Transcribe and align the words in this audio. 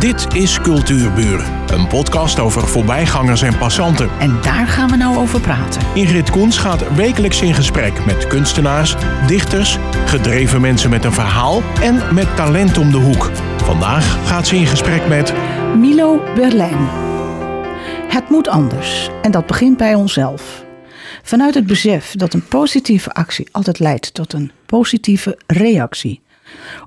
Dit 0.00 0.34
is 0.34 0.60
Cultuurburen, 0.60 1.72
een 1.72 1.86
podcast 1.86 2.38
over 2.38 2.68
voorbijgangers 2.68 3.42
en 3.42 3.58
passanten. 3.58 4.10
En 4.18 4.40
daar 4.42 4.66
gaan 4.66 4.90
we 4.90 4.96
nou 4.96 5.16
over 5.16 5.40
praten. 5.40 5.82
Ingrid 5.94 6.30
Koens 6.30 6.58
gaat 6.58 6.94
wekelijks 6.94 7.42
in 7.42 7.54
gesprek 7.54 8.04
met 8.04 8.26
kunstenaars, 8.26 8.96
dichters, 9.26 9.78
gedreven 10.06 10.60
mensen 10.60 10.90
met 10.90 11.04
een 11.04 11.12
verhaal 11.12 11.62
en 11.82 12.14
met 12.14 12.36
talent 12.36 12.78
om 12.78 12.90
de 12.90 12.96
hoek. 12.96 13.30
Vandaag 13.56 14.28
gaat 14.28 14.46
ze 14.46 14.56
in 14.56 14.66
gesprek 14.66 15.08
met 15.08 15.34
Milo 15.76 16.22
Berlijn. 16.34 16.88
Het 18.08 18.28
moet 18.28 18.48
anders 18.48 19.08
en 19.22 19.30
dat 19.30 19.46
begint 19.46 19.76
bij 19.76 19.94
onszelf. 19.94 20.64
Vanuit 21.22 21.54
het 21.54 21.66
besef 21.66 22.14
dat 22.16 22.34
een 22.34 22.46
positieve 22.48 23.12
actie 23.12 23.48
altijd 23.50 23.78
leidt 23.78 24.14
tot 24.14 24.32
een 24.32 24.52
positieve 24.66 25.38
reactie. 25.46 26.20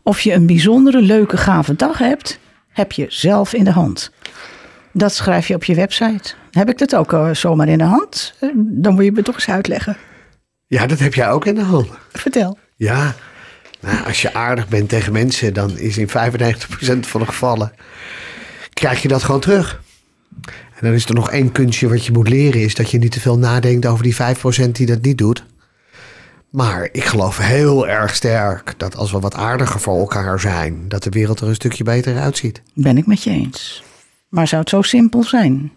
Of 0.04 0.22
je 0.22 0.34
een 0.34 0.46
bijzondere, 0.46 1.02
leuke, 1.02 1.38
gave 1.38 1.76
dag 1.76 1.98
hebt, 1.98 2.42
heb 2.74 2.92
je 2.92 3.06
zelf 3.10 3.54
in 3.54 3.64
de 3.64 3.72
hand. 3.72 4.12
Dat 4.92 5.14
schrijf 5.14 5.48
je 5.48 5.56
op 5.56 5.64
je 5.64 5.76
website. 5.76 6.34
Heb 6.52 6.70
ik 6.70 6.78
dat 6.78 6.96
ook 6.96 7.14
uh, 7.14 7.34
zomaar 7.34 7.68
in 7.68 7.78
de 7.78 7.84
hand? 7.84 8.34
Uh, 8.42 8.52
dan 8.56 8.94
moet 8.94 9.04
je 9.04 9.12
me 9.12 9.22
toch 9.22 9.36
eens 9.36 9.50
uitleggen. 9.50 9.98
Ja, 10.68 10.86
dat 10.86 11.00
heb 11.00 11.14
jij 11.14 11.30
ook 11.30 11.46
in 11.46 11.56
de 11.56 11.62
hand. 11.62 11.88
Vertel. 12.12 12.58
Ja, 12.76 13.16
nou, 13.80 14.06
als 14.06 14.22
je 14.22 14.34
aardig 14.34 14.68
bent 14.68 14.90
tegen 14.90 15.14
mensen, 15.14 15.54
dan 15.54 15.78
is 15.78 15.98
in 15.98 16.08
95% 16.08 16.12
van 17.00 17.20
de 17.20 17.26
gevallen 17.26 17.72
krijg 18.74 19.02
je 19.02 19.08
dat 19.08 19.24
gewoon 19.24 19.40
terug. 19.40 19.82
En 20.46 20.80
dan 20.90 20.94
is 20.94 21.06
er 21.06 21.16
nog 21.16 21.32
één 21.32 21.52
kunstje 21.52 21.90
wat 21.90 22.06
je 22.06 22.12
moet 22.12 22.30
leren, 22.30 22.62
is 22.62 22.76
dat 22.76 22.92
je 22.92 22.98
niet 22.98 23.12
te 23.12 23.20
veel 23.20 23.38
nadenkt 23.38 23.86
over 23.86 24.04
die 24.04 24.16
5% 24.16 24.72
die 24.72 24.86
dat 24.86 25.02
niet 25.02 25.18
doet. 25.18 25.44
Maar 26.54 26.90
ik 26.92 27.04
geloof 27.04 27.38
heel 27.38 27.88
erg 27.88 28.16
sterk 28.16 28.74
dat 28.78 28.96
als 28.96 29.12
we 29.12 29.20
wat 29.20 29.36
aardiger 29.36 29.80
voor 29.80 30.00
elkaar 30.00 30.40
zijn, 30.40 30.88
dat 30.88 31.04
de 31.04 31.10
wereld 31.10 31.40
er 31.40 31.48
een 31.48 31.56
stukje 31.56 31.84
beter 31.84 32.18
uitziet. 32.18 32.62
Ben 32.74 32.98
ik 32.98 33.06
met 33.06 33.24
je 33.24 33.30
eens. 33.30 33.84
Maar 34.30 34.48
zou 34.48 34.62
het 34.62 34.70
zo 34.70 34.82
simpel 34.82 35.24
zijn? 35.24 35.72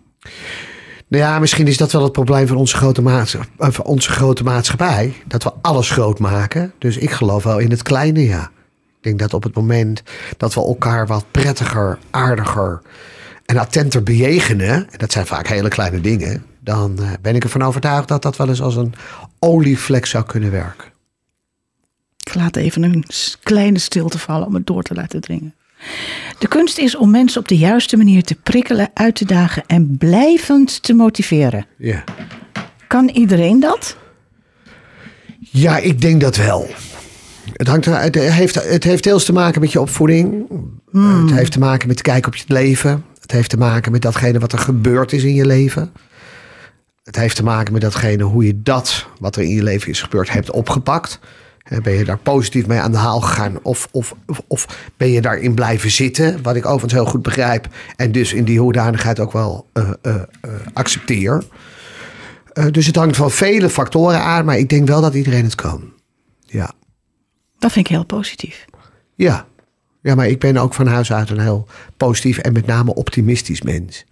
Nou 1.09 1.23
ja, 1.23 1.39
misschien 1.39 1.67
is 1.67 1.77
dat 1.77 1.92
wel 1.92 2.03
het 2.03 2.12
probleem 2.12 2.47
van 2.47 2.56
onze 2.56 2.77
grote, 2.77 3.03
maatschappij, 3.03 3.73
van 3.73 3.84
onze 3.84 4.11
grote 4.11 4.42
maatschappij. 4.42 5.15
Dat 5.27 5.42
we 5.42 5.53
alles 5.62 5.91
groot 5.91 6.19
maken. 6.19 6.73
Dus 6.78 6.97
ik 6.97 7.11
geloof 7.11 7.45
wel 7.45 7.59
in 7.59 7.70
het 7.70 7.83
kleine, 7.83 8.25
ja. 8.25 8.50
Ik 8.97 9.03
denk 9.03 9.19
dat 9.19 9.34
op 9.34 9.43
het 9.43 9.55
moment 9.55 10.03
dat 10.37 10.55
we 10.55 10.61
elkaar 10.61 11.06
wat 11.06 11.25
prettiger, 11.31 11.98
aardiger 12.11 12.81
en 13.47 13.56
attenter 13.56 14.03
bejegenen, 14.03 14.75
en 14.91 14.98
dat 14.98 15.12
zijn 15.12 15.27
vaak 15.27 15.48
hele 15.48 15.69
kleine 15.69 16.00
dingen, 16.00 16.45
dan 16.67 16.97
uh, 17.00 17.11
ben 17.22 17.34
ik 17.34 17.45
ervan 17.45 17.62
overtuigd 17.62 18.09
dat 18.09 18.22
dat 18.22 18.36
wel 18.36 18.48
eens 18.48 18.62
als 18.62 18.77
een 18.77 18.95
olievlek 19.39 20.06
zou 20.06 20.25
kunnen 20.25 20.50
werken. 20.50 20.89
Ik 22.25 22.34
laat 22.34 22.56
even 22.56 22.83
een 22.83 23.05
kleine 23.42 23.78
stilte 23.78 24.19
vallen 24.19 24.47
om 24.47 24.55
het 24.55 24.67
door 24.67 24.83
te 24.83 24.94
laten 24.94 25.20
dringen. 25.20 25.55
De 26.39 26.48
kunst 26.48 26.78
is 26.78 26.97
om 26.97 27.11
mensen 27.11 27.41
op 27.41 27.48
de 27.48 27.56
juiste 27.56 27.97
manier 27.97 28.22
te 28.22 28.34
prikkelen, 28.34 28.91
uit 28.94 29.14
te 29.14 29.25
dagen 29.25 29.62
en 29.67 29.97
blijvend 29.98 30.83
te 30.83 30.94
motiveren. 30.94 31.67
Ja. 31.78 32.05
Kan 32.87 33.09
iedereen 33.09 33.61
dat? 33.61 33.97
Ja, 35.39 35.78
ik 35.78 36.00
denk 36.00 36.20
dat 36.20 36.37
wel. 36.37 36.67
Het, 37.53 37.69
hangt 37.69 37.87
er, 37.87 38.00
het, 38.00 38.14
heeft, 38.14 38.55
het 38.55 38.84
heeft 38.84 39.03
deels 39.03 39.25
te 39.25 39.33
maken 39.33 39.61
met 39.61 39.72
je 39.72 39.81
opvoeding. 39.81 40.47
Hmm. 40.91 41.27
Het 41.27 41.37
heeft 41.37 41.53
te 41.53 41.59
maken 41.59 41.89
met 41.89 42.03
kijken 42.03 42.33
op 42.33 42.37
je 42.37 42.44
leven. 42.47 43.05
Het 43.20 43.31
heeft 43.31 43.50
te 43.50 43.56
maken 43.56 43.92
met 43.92 44.03
datgene 44.03 44.39
wat 44.39 44.53
er 44.53 44.59
gebeurd 44.59 45.12
is 45.12 45.25
in 45.25 45.34
je 45.34 45.47
leven. 45.47 45.92
Het 47.07 47.17
heeft 47.17 47.37
te 47.37 47.45
maken 47.45 47.73
met 47.73 47.83
datgene 47.83 48.23
hoe 48.23 48.47
je 48.47 48.62
dat 48.62 49.07
wat 49.21 49.37
er 49.37 49.43
in 49.43 49.49
je 49.49 49.62
leven 49.62 49.91
is 49.91 50.03
gebeurd 50.03 50.31
hebt 50.31 50.51
opgepakt. 50.51 51.19
Ben 51.83 51.93
je 51.93 52.05
daar 52.05 52.19
positief 52.19 52.67
mee 52.67 52.79
aan 52.79 52.93
de 52.93 52.99
haal 52.99 53.21
gegaan? 53.21 53.59
Of, 53.62 53.89
of, 53.91 54.15
of 54.47 54.91
ben 54.97 55.11
je 55.11 55.21
daarin 55.21 55.55
blijven 55.55 55.91
zitten? 55.91 56.43
Wat 56.43 56.57
ik 56.57 56.65
overigens 56.65 56.93
heel 56.93 57.07
goed 57.07 57.23
begrijp. 57.23 57.69
En 57.97 58.12
dus 58.12 58.33
in 58.33 58.45
die 58.45 58.61
hoedanigheid 58.61 59.21
ook 59.21 59.33
wel 59.33 59.69
uh, 59.75 59.91
uh, 60.03 60.15
uh, 60.15 60.53
accepteer. 60.73 61.43
dus 62.71 62.87
het 62.87 62.97
hangt 62.97 63.17
van 63.17 63.31
vele 63.31 63.71
factoren 63.71 64.21
aan. 64.21 64.45
Maar 64.45 64.59
ik 64.59 64.69
denk 64.69 64.89
wel 64.89 65.01
dat 65.01 65.15
iedereen 65.15 65.45
het 65.45 65.55
kan. 65.55 65.93
Ja. 66.41 66.72
Dat 67.59 67.72
vind 67.72 67.87
ik 67.87 67.93
heel 67.93 68.06
positief. 68.06 68.65
Ja. 69.15 69.47
Ja, 70.00 70.15
maar 70.15 70.28
ik 70.28 70.39
ben 70.39 70.56
ook 70.56 70.75
van 70.75 70.87
huis 70.87 71.12
uit 71.12 71.31
een 71.31 71.41
heel 71.41 71.69
positief 71.97 72.39
en 72.39 72.53
met 72.53 72.66
name 72.66 72.95
optimistisch 72.95 73.62
mens. 73.62 74.05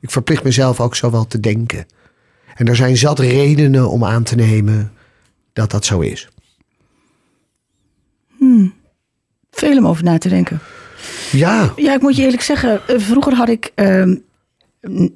Ik 0.00 0.10
verplicht 0.10 0.44
mezelf 0.44 0.80
ook 0.80 0.96
zo 0.96 1.10
wel 1.10 1.26
te 1.26 1.40
denken. 1.40 1.86
En 2.58 2.66
er 2.66 2.76
zijn 2.76 2.96
zat 2.96 3.18
redenen 3.18 3.90
om 3.90 4.04
aan 4.04 4.22
te 4.22 4.34
nemen 4.34 4.92
dat 5.52 5.70
dat 5.70 5.84
zo 5.84 6.00
is. 6.00 6.28
Hmm. 8.38 8.74
Veel 9.50 9.76
om 9.76 9.86
over 9.86 10.04
na 10.04 10.18
te 10.18 10.28
denken. 10.28 10.60
Ja. 11.32 11.72
Ja, 11.76 11.94
ik 11.94 12.00
moet 12.00 12.16
je 12.16 12.22
eerlijk 12.22 12.42
zeggen, 12.42 12.80
eh, 12.86 12.98
vroeger 12.98 13.34
had 13.34 13.48
ik. 13.48 13.72
Uh, 13.74 14.16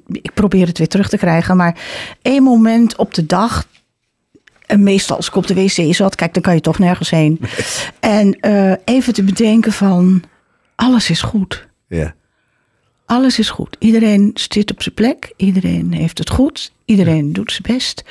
ik 0.07 0.33
probeer 0.33 0.67
het 0.67 0.77
weer 0.77 0.87
terug 0.87 1.09
te 1.09 1.17
krijgen, 1.17 1.57
maar 1.57 1.79
één 2.21 2.43
moment 2.43 2.95
op 2.95 3.13
de 3.13 3.25
dag. 3.25 3.67
En 4.65 4.83
meestal 4.83 5.15
als 5.15 5.27
ik 5.27 5.35
op 5.35 5.47
de 5.47 5.53
wc 5.53 5.95
zat, 5.95 6.15
kijk, 6.15 6.33
dan 6.33 6.43
kan 6.43 6.53
je 6.53 6.61
toch 6.61 6.79
nergens 6.79 7.09
heen. 7.09 7.39
En 7.99 8.37
uh, 8.41 8.73
even 8.85 9.13
te 9.13 9.23
bedenken 9.23 9.71
van, 9.71 10.23
alles 10.75 11.09
is 11.09 11.21
goed. 11.21 11.67
Ja. 11.87 12.15
Alles 13.05 13.39
is 13.39 13.49
goed. 13.49 13.75
Iedereen 13.79 14.31
zit 14.33 14.71
op 14.71 14.81
zijn 14.81 14.95
plek. 14.95 15.33
Iedereen 15.37 15.93
heeft 15.93 16.17
het 16.17 16.29
goed. 16.29 16.72
Iedereen 16.85 17.27
ja. 17.27 17.33
doet 17.33 17.51
zijn 17.51 17.77
best. 17.77 18.03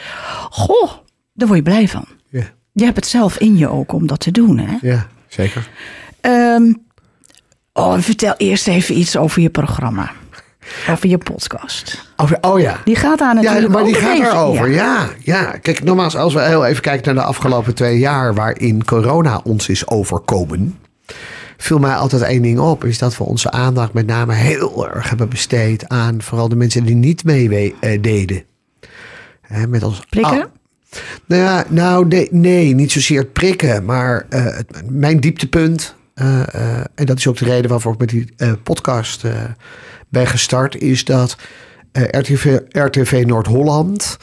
Goh, 0.50 0.92
daar 1.32 1.48
word 1.48 1.58
je 1.58 1.64
blij 1.64 1.88
van. 1.88 2.04
Ja. 2.28 2.44
Je 2.72 2.84
hebt 2.84 2.96
het 2.96 3.06
zelf 3.06 3.38
in 3.38 3.56
je 3.56 3.68
ook 3.68 3.92
om 3.92 4.06
dat 4.06 4.20
te 4.20 4.30
doen, 4.30 4.58
hè? 4.58 4.76
Ja, 4.80 5.06
zeker. 5.28 5.68
Um, 6.20 6.82
oh, 7.72 7.98
vertel 7.98 8.34
eerst 8.36 8.68
even 8.68 8.98
iets 8.98 9.16
over 9.16 9.42
je 9.42 9.50
programma. 9.50 10.10
Over 10.90 11.08
je 11.08 11.18
podcast. 11.18 12.04
Over, 12.16 12.38
oh 12.40 12.60
ja. 12.60 12.80
Die 12.84 12.96
gaat 12.96 13.20
aan 13.20 13.34
natuurlijk 13.34 13.66
Ja, 13.66 13.72
maar 13.72 13.84
die 13.84 13.94
gaat 13.94 14.18
erover. 14.18 14.70
ja. 14.70 15.08
Ja. 15.18 15.40
ja, 15.42 15.56
Kijk, 15.62 15.82
nogmaals, 15.82 16.16
als 16.16 16.34
we 16.34 16.42
heel 16.42 16.66
even 16.66 16.82
kijken 16.82 17.14
naar 17.14 17.24
de 17.24 17.30
afgelopen 17.30 17.74
twee 17.74 17.98
jaar... 17.98 18.34
waarin 18.34 18.84
corona 18.84 19.40
ons 19.44 19.68
is 19.68 19.88
overkomen... 19.88 20.78
viel 21.56 21.78
mij 21.78 21.94
altijd 21.94 22.22
één 22.22 22.42
ding 22.42 22.58
op. 22.58 22.84
Is 22.84 22.98
dat 22.98 23.16
we 23.16 23.24
onze 23.24 23.50
aandacht 23.50 23.92
met 23.92 24.06
name 24.06 24.34
heel 24.34 24.88
erg 24.88 25.08
hebben 25.08 25.28
besteed... 25.28 25.88
aan 25.88 26.22
vooral 26.22 26.48
de 26.48 26.56
mensen 26.56 26.84
die 26.84 26.94
niet 26.94 27.24
mee 27.24 27.74
uh, 27.80 28.02
deden. 28.02 28.44
Hè, 29.52 29.66
met 29.66 29.82
ons, 29.82 30.00
Prikken? 30.08 30.50
Nou 31.26 31.42
ja, 31.42 31.64
nou 31.68 32.06
nee, 32.06 32.28
nee, 32.30 32.74
niet 32.74 32.92
zozeer 32.92 33.18
het 33.18 33.32
prikken, 33.32 33.84
maar 33.84 34.26
uh, 34.30 34.44
het, 34.44 34.90
mijn 34.90 35.20
dieptepunt, 35.20 35.94
uh, 36.14 36.42
uh, 36.54 36.78
en 36.94 37.06
dat 37.06 37.18
is 37.18 37.26
ook 37.26 37.36
de 37.36 37.44
reden 37.44 37.70
waarvoor 37.70 37.92
ik 37.92 37.98
met 37.98 38.08
die 38.08 38.34
podcast 38.62 39.24
ben 40.08 40.26
gestart, 40.26 40.80
is 40.80 41.04
dat 41.04 41.36
RTV, 41.92 42.58
RTV 42.68 43.22
Noord-Holland 43.26 44.18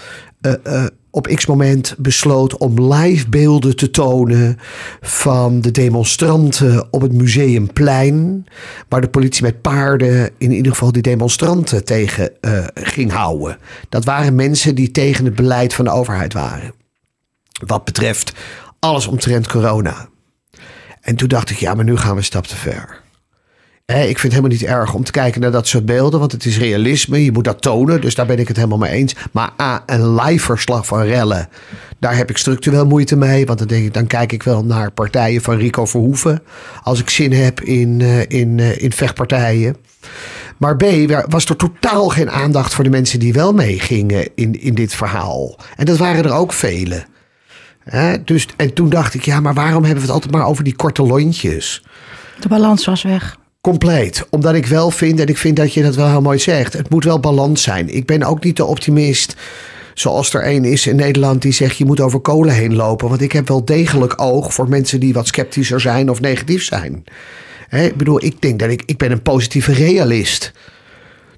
op 1.11 1.27
x 1.27 1.45
moment 1.45 1.95
besloot 1.97 2.57
om 2.57 2.93
live 2.93 3.29
beelden 3.29 3.75
te 3.75 3.91
tonen 3.91 4.57
van 5.01 5.61
de 5.61 5.71
demonstranten 5.71 6.87
op 6.93 7.01
het 7.01 7.13
Museumplein, 7.13 8.45
waar 8.87 9.01
de 9.01 9.09
politie 9.09 9.43
met 9.43 9.61
paarden 9.61 10.29
in 10.37 10.51
ieder 10.51 10.71
geval 10.71 10.91
die 10.91 11.01
demonstranten 11.01 11.85
tegen 11.85 12.31
uh, 12.41 12.65
ging 12.73 13.11
houden. 13.11 13.57
Dat 13.89 14.05
waren 14.05 14.35
mensen 14.35 14.75
die 14.75 14.91
tegen 14.91 15.25
het 15.25 15.35
beleid 15.35 15.73
van 15.73 15.85
de 15.85 15.91
overheid 15.91 16.33
waren. 16.33 16.73
Wat 17.65 17.85
betreft 17.85 18.33
alles 18.79 19.07
omtrent 19.07 19.47
corona. 19.47 20.09
En 21.01 21.15
toen 21.15 21.27
dacht 21.27 21.49
ik, 21.49 21.57
ja, 21.57 21.73
maar 21.73 21.85
nu 21.85 21.97
gaan 21.97 22.11
we 22.11 22.17
een 22.17 22.23
stap 22.23 22.47
te 22.47 22.55
ver. 22.55 23.01
Ik 23.97 24.19
vind 24.19 24.21
het 24.21 24.31
helemaal 24.31 24.49
niet 24.49 24.63
erg 24.63 24.93
om 24.93 25.03
te 25.03 25.11
kijken 25.11 25.41
naar 25.41 25.51
dat 25.51 25.67
soort 25.67 25.85
beelden, 25.85 26.19
want 26.19 26.31
het 26.31 26.45
is 26.45 26.57
realisme. 26.57 27.23
Je 27.23 27.31
moet 27.31 27.43
dat 27.43 27.61
tonen, 27.61 28.01
dus 28.01 28.15
daar 28.15 28.25
ben 28.25 28.39
ik 28.39 28.47
het 28.47 28.57
helemaal 28.57 28.77
mee 28.77 28.91
eens. 28.91 29.15
Maar 29.31 29.51
A, 29.61 29.83
een 29.85 30.15
live 30.15 30.45
verslag 30.45 30.85
van 30.85 31.01
rellen, 31.01 31.49
daar 31.99 32.15
heb 32.15 32.29
ik 32.29 32.37
structureel 32.37 32.85
moeite 32.85 33.15
mee. 33.15 33.45
Want 33.45 33.59
dan 33.59 33.67
denk 33.67 33.85
ik, 33.85 33.93
dan 33.93 34.07
kijk 34.07 34.31
ik 34.31 34.43
wel 34.43 34.65
naar 34.65 34.91
partijen 34.91 35.41
van 35.41 35.57
Rico 35.57 35.85
Verhoeven. 35.85 36.41
Als 36.83 36.99
ik 36.99 37.09
zin 37.09 37.33
heb 37.33 37.61
in, 37.61 38.01
in, 38.27 38.59
in 38.79 38.91
vechtpartijen. 38.91 39.75
Maar 40.57 40.75
B, 40.75 40.85
was 41.27 41.45
er 41.45 41.55
totaal 41.55 42.07
geen 42.07 42.29
aandacht 42.29 42.73
voor 42.73 42.83
de 42.83 42.89
mensen 42.89 43.19
die 43.19 43.33
wel 43.33 43.53
meegingen 43.53 44.29
in, 44.35 44.61
in 44.61 44.73
dit 44.73 44.93
verhaal. 44.93 45.59
En 45.75 45.85
dat 45.85 45.97
waren 45.97 46.23
er 46.23 46.33
ook 46.33 46.53
vele. 46.53 47.05
He, 47.83 48.23
dus, 48.23 48.47
en 48.57 48.73
toen 48.73 48.89
dacht 48.89 49.13
ik, 49.13 49.25
ja, 49.25 49.39
maar 49.39 49.53
waarom 49.53 49.83
hebben 49.83 50.01
we 50.01 50.05
het 50.05 50.11
altijd 50.11 50.31
maar 50.31 50.45
over 50.45 50.63
die 50.63 50.75
korte 50.75 51.03
lontjes? 51.03 51.83
De 52.39 52.47
balans 52.47 52.85
was 52.85 53.03
weg. 53.03 53.38
Compleet. 53.61 54.25
Omdat 54.29 54.53
ik 54.53 54.65
wel 54.65 54.91
vind, 54.91 55.19
en 55.19 55.27
ik 55.27 55.37
vind 55.37 55.55
dat 55.55 55.73
je 55.73 55.83
dat 55.83 55.95
wel 55.95 56.09
heel 56.09 56.21
mooi 56.21 56.39
zegt, 56.39 56.73
het 56.73 56.89
moet 56.89 57.03
wel 57.03 57.19
balans 57.19 57.61
zijn. 57.61 57.89
Ik 57.95 58.05
ben 58.05 58.23
ook 58.23 58.43
niet 58.43 58.57
de 58.57 58.65
optimist 58.65 59.35
zoals 59.93 60.33
er 60.33 60.47
een 60.47 60.65
is 60.65 60.87
in 60.87 60.95
Nederland 60.95 61.41
die 61.41 61.51
zegt 61.51 61.77
je 61.77 61.85
moet 61.85 61.99
over 61.99 62.19
kolen 62.19 62.53
heen 62.53 62.75
lopen. 62.75 63.09
Want 63.09 63.21
ik 63.21 63.31
heb 63.31 63.47
wel 63.47 63.65
degelijk 63.65 64.21
oog 64.21 64.53
voor 64.53 64.69
mensen 64.69 64.99
die 64.99 65.13
wat 65.13 65.27
sceptischer 65.27 65.79
zijn 65.79 66.09
of 66.09 66.21
negatief 66.21 66.63
zijn. 66.63 67.03
Ik 67.69 67.95
bedoel, 67.95 68.23
ik 68.23 68.41
denk 68.41 68.59
dat 68.59 68.69
ik, 68.69 68.83
ik 68.85 68.97
ben 68.97 69.11
een 69.11 69.21
positieve 69.21 69.71
realist. 69.73 70.51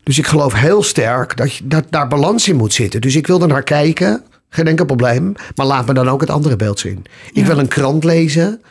Dus 0.03 0.17
ik 0.17 0.27
geloof 0.27 0.53
heel 0.53 0.83
sterk 0.83 1.37
dat, 1.37 1.55
je, 1.55 1.67
dat 1.67 1.85
daar 1.89 2.07
balans 2.07 2.47
in 2.47 2.55
moet 2.55 2.73
zitten. 2.73 3.01
Dus 3.01 3.15
ik 3.15 3.27
wil 3.27 3.41
er 3.41 3.47
naar 3.47 3.63
kijken. 3.63 4.23
Geen 4.49 4.67
enkel 4.67 4.85
probleem. 4.85 5.33
Maar 5.55 5.65
laat 5.65 5.87
me 5.87 5.93
dan 5.93 6.09
ook 6.09 6.21
het 6.21 6.29
andere 6.29 6.55
beeld 6.55 6.79
zien. 6.79 7.05
Ik 7.33 7.45
wil 7.45 7.57
een 7.57 7.67
krant 7.67 8.03
lezen 8.03 8.61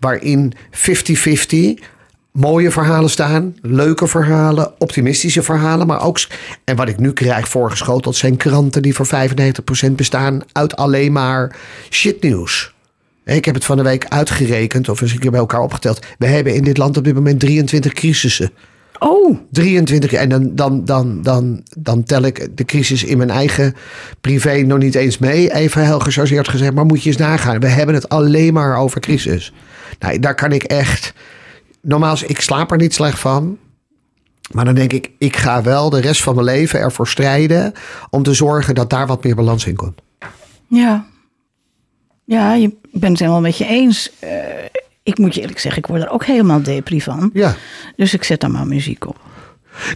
waarin 0.00 0.52
50-50 0.72 1.84
mooie 2.32 2.70
verhalen 2.70 3.10
staan. 3.10 3.56
Leuke 3.62 4.06
verhalen, 4.06 4.72
optimistische 4.78 5.42
verhalen. 5.42 5.86
Maar 5.86 6.02
ook, 6.02 6.20
en 6.64 6.76
wat 6.76 6.88
ik 6.88 6.98
nu 6.98 7.12
krijg 7.12 7.48
voorgeschoteld, 7.48 8.16
zijn 8.16 8.36
kranten 8.36 8.82
die 8.82 8.94
voor 8.94 9.06
95% 9.88 9.92
bestaan 9.92 10.42
uit 10.52 10.76
alleen 10.76 11.12
maar 11.12 11.56
shitnieuws. 11.90 12.74
Ik 13.24 13.44
heb 13.44 13.54
het 13.54 13.64
van 13.64 13.76
de 13.76 13.82
week 13.82 14.06
uitgerekend, 14.08 14.88
of 14.88 15.00
eens 15.00 15.12
een 15.12 15.18
keer 15.18 15.30
bij 15.30 15.40
elkaar 15.40 15.60
opgeteld. 15.60 16.06
We 16.18 16.26
hebben 16.26 16.54
in 16.54 16.64
dit 16.64 16.76
land 16.76 16.96
op 16.96 17.04
dit 17.04 17.14
moment 17.14 17.40
23 17.40 17.92
crisissen. 17.92 18.50
Oh, 18.98 19.38
23. 19.50 20.12
En 20.12 20.28
dan, 20.28 20.54
dan, 20.54 20.84
dan, 20.84 21.22
dan, 21.22 21.62
dan 21.78 22.04
tel 22.04 22.22
ik 22.22 22.48
de 22.56 22.64
crisis 22.64 23.04
in 23.04 23.16
mijn 23.16 23.30
eigen 23.30 23.74
privé 24.20 24.56
nog 24.56 24.78
niet 24.78 24.94
eens 24.94 25.18
mee. 25.18 25.54
Even 25.54 25.84
heel 25.84 26.00
gechargeerd 26.00 26.48
gezegd. 26.48 26.74
Maar 26.74 26.86
moet 26.86 27.02
je 27.02 27.08
eens 27.08 27.18
nagaan. 27.18 27.60
We 27.60 27.68
hebben 27.68 27.94
het 27.94 28.08
alleen 28.08 28.52
maar 28.52 28.76
over 28.76 29.00
crisis. 29.00 29.52
Nou, 29.98 30.18
daar 30.18 30.34
kan 30.34 30.52
ik 30.52 30.62
echt. 30.62 31.12
Normaal, 31.82 32.16
ik 32.26 32.40
slaap 32.40 32.70
er 32.70 32.78
niet 32.78 32.94
slecht 32.94 33.18
van. 33.18 33.58
Maar 34.50 34.64
dan 34.64 34.74
denk 34.74 34.92
ik, 34.92 35.10
ik 35.18 35.36
ga 35.36 35.62
wel 35.62 35.90
de 35.90 36.00
rest 36.00 36.22
van 36.22 36.34
mijn 36.34 36.46
leven 36.46 36.80
ervoor 36.80 37.08
strijden. 37.08 37.72
om 38.10 38.22
te 38.22 38.34
zorgen 38.34 38.74
dat 38.74 38.90
daar 38.90 39.06
wat 39.06 39.24
meer 39.24 39.34
balans 39.34 39.66
in 39.66 39.76
komt. 39.76 40.00
ja. 40.68 41.08
Ja, 42.24 42.54
je 42.54 42.78
ik 42.92 43.00
ben 43.00 43.10
het 43.10 43.18
helemaal 43.18 43.40
met 43.40 43.58
je 43.58 43.66
eens. 43.66 44.10
Eh, 44.18 44.30
ik 45.02 45.18
moet 45.18 45.34
je 45.34 45.40
eerlijk 45.40 45.58
zeggen, 45.58 45.82
ik 45.82 45.88
word 45.88 46.02
er 46.02 46.10
ook 46.10 46.24
helemaal 46.24 46.62
depri 46.62 47.00
van. 47.00 47.30
Ja. 47.32 47.54
Dus 47.96 48.14
ik 48.14 48.24
zet 48.24 48.40
dan 48.40 48.50
maar 48.50 48.66
muziek 48.66 49.06
op. 49.06 49.20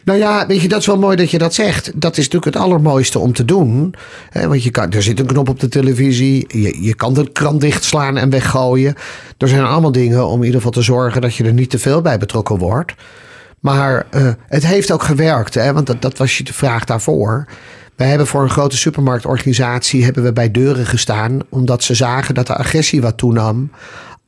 Nou 0.05 0.19
ja, 0.19 0.47
weet 0.47 0.61
je, 0.61 0.69
dat 0.69 0.81
is 0.81 0.87
wel 0.87 0.99
mooi 0.99 1.17
dat 1.17 1.31
je 1.31 1.39
dat 1.39 1.55
zegt. 1.55 1.93
Dat 1.95 2.17
is 2.17 2.25
natuurlijk 2.25 2.55
het 2.55 2.65
allermooiste 2.65 3.19
om 3.19 3.33
te 3.33 3.45
doen. 3.45 3.95
Hè, 4.31 4.49
want 4.49 4.63
je 4.63 4.71
kan, 4.71 4.93
er 4.93 5.03
zit 5.03 5.21
een 5.21 5.27
knop 5.27 5.49
op 5.49 5.61
de 5.61 5.69
televisie. 5.69 6.45
Je, 6.49 6.83
je 6.83 6.95
kan 6.95 7.15
de 7.15 7.33
krant 7.33 7.61
dichtslaan 7.61 8.17
en 8.17 8.31
weggooien. 8.31 8.95
Er 9.39 9.49
zijn 9.49 9.65
allemaal 9.65 9.93
dingen 9.93 10.27
om 10.27 10.39
in 10.39 10.45
ieder 10.45 10.57
geval 10.57 10.73
te 10.73 10.83
zorgen 10.83 11.21
dat 11.21 11.35
je 11.35 11.45
er 11.45 11.53
niet 11.53 11.71
te 11.71 11.79
veel 11.79 12.01
bij 12.01 12.19
betrokken 12.19 12.59
wordt. 12.59 12.95
Maar 13.61 14.07
eh, 14.11 14.29
het 14.49 14.67
heeft 14.67 14.93
ook 14.93 15.03
gewerkt, 15.03 15.55
hè, 15.55 15.73
want 15.73 15.87
dat, 15.87 16.03
dat 16.03 16.19
was 16.19 16.39
je 16.39 16.45
de 16.45 16.53
vraag 16.53 16.85
daarvoor. 16.85 17.47
Wij 17.97 18.09
hebben 18.09 18.27
voor 18.27 18.43
een 18.43 18.51
grote 18.51 18.77
supermarktorganisatie 18.77 20.05
hebben 20.05 20.23
we 20.23 20.33
bij 20.33 20.51
deuren 20.51 20.87
gestaan, 20.87 21.41
omdat 21.49 21.83
ze 21.83 21.95
zagen 21.95 22.35
dat 22.35 22.47
de 22.47 22.57
agressie 22.57 23.03
wat 23.03 23.19
toenam 23.19 23.71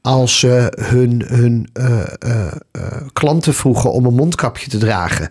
als 0.07 0.39
ze 0.39 0.73
hun, 0.81 1.25
hun 1.27 1.69
eh, 1.73 2.01
eh, 2.19 2.47
eh, 2.71 2.83
klanten 3.13 3.55
vroegen 3.55 3.93
om 3.93 4.05
een 4.05 4.15
mondkapje 4.15 4.69
te 4.69 4.79
dragen. 4.79 5.31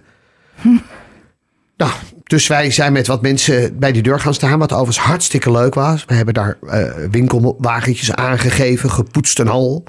Nou, 1.77 1.91
dus 2.23 2.47
wij 2.47 2.71
zijn 2.71 2.93
met 2.93 3.07
wat 3.07 3.21
mensen 3.21 3.79
bij 3.79 3.91
die 3.91 4.01
deur 4.01 4.19
gaan 4.19 4.33
staan, 4.33 4.59
wat 4.59 4.71
overigens 4.71 5.05
hartstikke 5.05 5.51
leuk 5.51 5.73
was. 5.73 6.05
We 6.05 6.13
hebben 6.13 6.33
daar 6.33 6.57
winkelwagentjes 7.11 8.13
aangegeven, 8.13 8.91
gepoetst 8.91 9.39
en 9.39 9.47
al. 9.47 9.83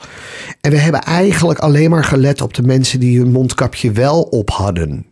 En 0.60 0.70
we 0.70 0.78
hebben 0.78 1.02
eigenlijk 1.02 1.58
alleen 1.58 1.90
maar 1.90 2.04
gelet 2.04 2.40
op 2.40 2.54
de 2.54 2.62
mensen 2.62 3.00
die 3.00 3.18
hun 3.18 3.32
mondkapje 3.32 3.92
wel 3.92 4.22
op 4.22 4.50
hadden. 4.50 5.06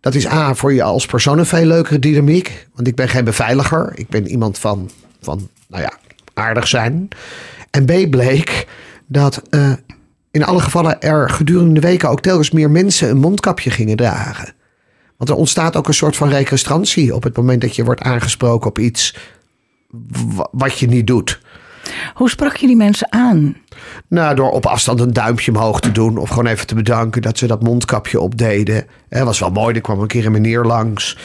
Dat 0.00 0.14
is 0.14 0.26
A, 0.26 0.54
voor 0.54 0.72
je 0.74 0.82
als 0.82 1.06
persoon 1.06 1.38
een 1.38 1.46
veel 1.46 1.66
leukere 1.66 1.98
dynamiek. 1.98 2.68
Want 2.74 2.88
ik 2.88 2.94
ben 2.96 3.08
geen 3.08 3.24
beveiliger. 3.24 3.92
Ik 3.94 4.08
ben 4.08 4.26
iemand 4.26 4.58
van, 4.58 4.90
van 5.20 5.48
nou 5.68 5.82
ja, 5.82 5.92
aardig 6.34 6.68
zijn. 6.68 7.08
En 7.72 7.84
B, 7.84 8.10
bleek 8.10 8.66
dat 9.06 9.42
eh, 9.50 9.72
in 10.30 10.44
alle 10.44 10.60
gevallen 10.60 11.00
er 11.00 11.30
gedurende 11.30 11.80
de 11.80 11.86
weken 11.86 12.08
ook 12.08 12.20
telkens 12.20 12.50
meer 12.50 12.70
mensen 12.70 13.10
een 13.10 13.18
mondkapje 13.18 13.70
gingen 13.70 13.96
dragen. 13.96 14.54
Want 15.16 15.30
er 15.30 15.36
ontstaat 15.36 15.76
ook 15.76 15.88
een 15.88 15.94
soort 15.94 16.16
van 16.16 16.28
recrestrantie 16.28 17.14
op 17.14 17.22
het 17.22 17.36
moment 17.36 17.60
dat 17.60 17.76
je 17.76 17.84
wordt 17.84 18.00
aangesproken 18.00 18.68
op 18.70 18.78
iets 18.78 19.16
wa- 20.34 20.48
wat 20.52 20.78
je 20.78 20.86
niet 20.86 21.06
doet. 21.06 21.40
Hoe 22.14 22.30
sprak 22.30 22.56
je 22.56 22.66
die 22.66 22.76
mensen 22.76 23.12
aan? 23.12 23.56
Nou, 24.08 24.34
door 24.34 24.50
op 24.50 24.66
afstand 24.66 25.00
een 25.00 25.12
duimpje 25.12 25.50
omhoog 25.52 25.80
te 25.80 25.92
doen. 25.92 26.18
Of 26.18 26.28
gewoon 26.28 26.46
even 26.46 26.66
te 26.66 26.74
bedanken 26.74 27.22
dat 27.22 27.38
ze 27.38 27.46
dat 27.46 27.62
mondkapje 27.62 28.20
opdeden. 28.20 28.86
Het 29.08 29.24
was 29.24 29.38
wel 29.38 29.50
mooi. 29.50 29.74
Er 29.74 29.80
kwam 29.80 30.00
een 30.00 30.06
keer 30.06 30.26
een 30.26 30.32
meneer 30.32 30.64
langs. 30.64 31.18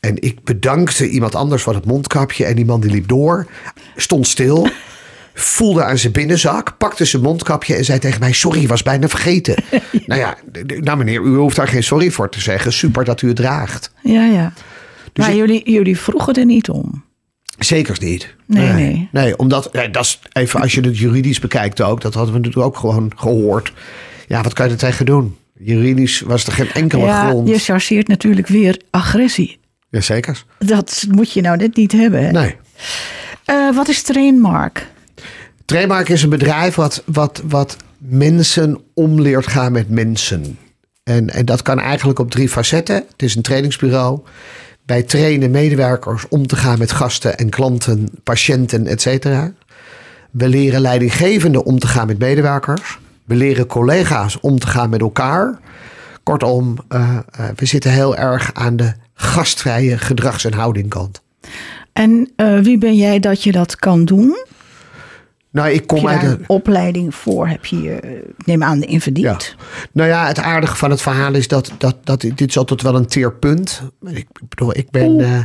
En 0.00 0.22
ik 0.22 0.44
bedankte 0.44 1.08
iemand 1.08 1.34
anders 1.34 1.62
voor 1.62 1.74
het 1.74 1.84
mondkapje. 1.84 2.44
En 2.44 2.56
die 2.56 2.64
man 2.64 2.80
die 2.80 2.90
liep 2.90 3.08
door. 3.08 3.46
Stond 3.96 4.26
stil. 4.26 4.68
Voelde 5.40 5.84
aan 5.84 5.98
zijn 5.98 6.12
binnenzak. 6.12 6.74
Pakte 6.78 7.04
zijn 7.04 7.22
mondkapje 7.22 7.74
en 7.74 7.84
zei 7.84 7.98
tegen 7.98 8.20
mij... 8.20 8.32
Sorry, 8.32 8.66
was 8.66 8.82
bijna 8.82 9.08
vergeten. 9.08 9.64
nou 10.06 10.20
ja, 10.20 10.36
nou 10.66 10.98
meneer, 10.98 11.22
u 11.22 11.36
hoeft 11.36 11.56
daar 11.56 11.68
geen 11.68 11.82
sorry 11.82 12.10
voor 12.10 12.30
te 12.30 12.40
zeggen. 12.40 12.72
Super 12.72 13.04
dat 13.04 13.22
u 13.22 13.26
het 13.26 13.36
draagt. 13.36 13.92
Ja, 14.02 14.24
ja. 14.24 14.52
Dus 15.12 15.24
maar 15.24 15.30
ik- 15.34 15.36
jullie, 15.40 15.70
jullie 15.70 15.98
vroegen 15.98 16.34
er 16.34 16.44
niet 16.44 16.68
om. 16.68 17.04
Zekers 17.58 17.98
niet. 17.98 18.34
Nee, 18.46 18.72
nee. 18.72 19.08
Nee, 19.12 19.36
omdat, 19.38 19.72
nee, 19.72 19.90
dat 19.90 20.04
is 20.04 20.20
even 20.32 20.60
als 20.60 20.74
je 20.74 20.80
het 20.80 20.98
juridisch 20.98 21.38
bekijkt 21.38 21.80
ook, 21.80 22.00
dat 22.00 22.14
hadden 22.14 22.32
we 22.32 22.38
natuurlijk 22.40 22.66
ook 22.66 22.76
gewoon 22.76 23.12
gehoord. 23.16 23.72
Ja, 24.26 24.42
wat 24.42 24.52
kan 24.52 24.66
je 24.66 24.72
er 24.72 24.78
tegen 24.78 25.06
doen? 25.06 25.36
Juridisch 25.58 26.20
was 26.20 26.46
er 26.46 26.52
geen 26.52 26.72
enkele 26.72 27.04
ja, 27.04 27.28
grond. 27.28 27.48
je 27.48 27.58
chargeert 27.58 28.08
natuurlijk 28.08 28.46
weer 28.46 28.80
agressie. 28.90 29.58
Ja, 29.90 30.00
zeker. 30.00 30.44
Dat 30.58 31.06
moet 31.10 31.32
je 31.32 31.40
nou 31.40 31.56
net 31.56 31.76
niet 31.76 31.92
hebben. 31.92 32.24
Hè? 32.24 32.30
Nee. 32.30 32.56
Eh, 33.44 33.74
wat 33.74 33.88
is 33.88 34.02
Trainmark? 34.02 34.86
Trainmark 35.68 36.08
is 36.08 36.22
een 36.22 36.30
bedrijf 36.30 36.74
wat, 36.74 37.02
wat, 37.06 37.42
wat 37.44 37.76
mensen 37.98 38.80
omleert 38.94 39.46
gaan 39.46 39.72
met 39.72 39.90
mensen. 39.90 40.58
En, 41.02 41.30
en 41.30 41.44
dat 41.44 41.62
kan 41.62 41.80
eigenlijk 41.80 42.18
op 42.18 42.30
drie 42.30 42.48
facetten. 42.48 42.94
Het 42.94 43.22
is 43.22 43.36
een 43.36 43.42
trainingsbureau. 43.42 44.20
Wij 44.86 45.02
trainen 45.02 45.50
medewerkers 45.50 46.28
om 46.28 46.46
te 46.46 46.56
gaan 46.56 46.78
met 46.78 46.92
gasten 46.92 47.38
en 47.38 47.48
klanten, 47.48 48.08
patiënten, 48.22 48.86
et 48.86 49.00
cetera. 49.00 49.52
We 50.30 50.48
leren 50.48 50.80
leidinggevenden 50.80 51.64
om 51.64 51.78
te 51.78 51.86
gaan 51.86 52.06
met 52.06 52.18
medewerkers. 52.18 52.98
We 53.24 53.34
leren 53.34 53.66
collega's 53.66 54.40
om 54.40 54.58
te 54.58 54.66
gaan 54.66 54.90
met 54.90 55.00
elkaar. 55.00 55.58
Kortom, 56.22 56.78
eh, 56.88 57.18
eh, 57.30 57.44
we 57.56 57.66
zitten 57.66 57.90
heel 57.90 58.16
erg 58.16 58.50
aan 58.54 58.76
de 58.76 58.92
gastvrije 59.14 59.98
gedrags- 59.98 60.44
en 60.44 60.54
houdingkant. 60.54 61.22
En 61.92 62.32
eh, 62.36 62.58
wie 62.58 62.78
ben 62.78 62.96
jij 62.96 63.20
dat 63.20 63.42
je 63.42 63.52
dat 63.52 63.76
kan 63.76 64.04
doen? 64.04 64.46
Nou, 65.50 65.70
ik 65.70 65.86
kom 65.86 66.06
Heb 66.06 66.20
je 66.20 66.26
daar 66.26 66.32
een, 66.34 66.40
een 66.40 66.48
opleiding 66.48 67.14
voor? 67.14 67.48
Heb 67.48 67.64
je, 67.64 67.92
eh, 67.92 68.10
ik 68.10 68.46
neem 68.46 68.62
aan, 68.62 68.82
in 68.82 69.00
verdiend? 69.00 69.56
Nou 69.92 70.08
ja, 70.08 70.26
het 70.26 70.38
aardige 70.38 70.76
van 70.76 70.90
het 70.90 71.02
verhaal 71.02 71.34
is 71.34 71.48
dat, 71.48 71.72
dat, 71.78 71.96
dat 72.04 72.20
dit 72.20 72.40
is 72.40 72.58
altijd 72.58 72.82
wel 72.82 72.94
een 72.94 73.06
teerpunt. 73.06 73.82
Ik 74.04 74.28
bedoel, 74.48 74.76
ik 74.76 74.90
ben, 74.90 75.20
eh, 75.20 75.42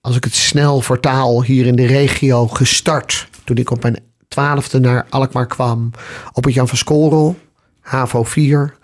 als 0.00 0.16
ik 0.16 0.24
het 0.24 0.34
snel 0.34 0.80
vertaal, 0.80 1.42
hier 1.42 1.66
in 1.66 1.76
de 1.76 1.86
regio 1.86 2.46
gestart. 2.46 3.28
Toen 3.44 3.56
ik 3.56 3.70
op 3.70 3.82
mijn 3.82 3.98
twaalfde 4.28 4.80
naar 4.80 5.06
Alkmaar 5.08 5.46
kwam. 5.46 5.90
Op 6.32 6.44
het 6.44 6.54
Jan 6.54 6.68
van 6.68 6.78
Skolrol, 6.78 7.36
HAVO 7.80 8.22
4. 8.22 8.74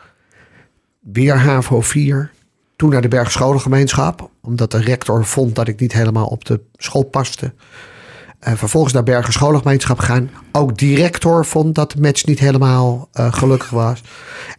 Weer 1.00 1.38
HAVO 1.38 1.80
4. 1.80 2.30
Toen 2.76 2.90
naar 2.90 3.02
de 3.02 3.08
Bergscholengemeenschap. 3.08 4.30
Omdat 4.42 4.70
de 4.70 4.80
rector 4.80 5.24
vond 5.24 5.54
dat 5.54 5.68
ik 5.68 5.80
niet 5.80 5.92
helemaal 5.92 6.26
op 6.26 6.44
de 6.44 6.60
school 6.76 7.02
paste. 7.02 7.52
Eh, 8.46 8.54
vervolgens 8.54 8.92
naar 8.92 9.02
Bergen 9.02 9.32
Scholengemeenschap 9.32 9.98
gaan. 9.98 10.30
Ook 10.52 10.78
die 10.78 10.96
rector 10.96 11.46
vond 11.46 11.74
dat 11.74 11.92
de 11.92 12.00
match 12.00 12.24
niet 12.24 12.38
helemaal 12.38 13.08
eh, 13.12 13.32
gelukkig 13.32 13.70
was. 13.70 14.02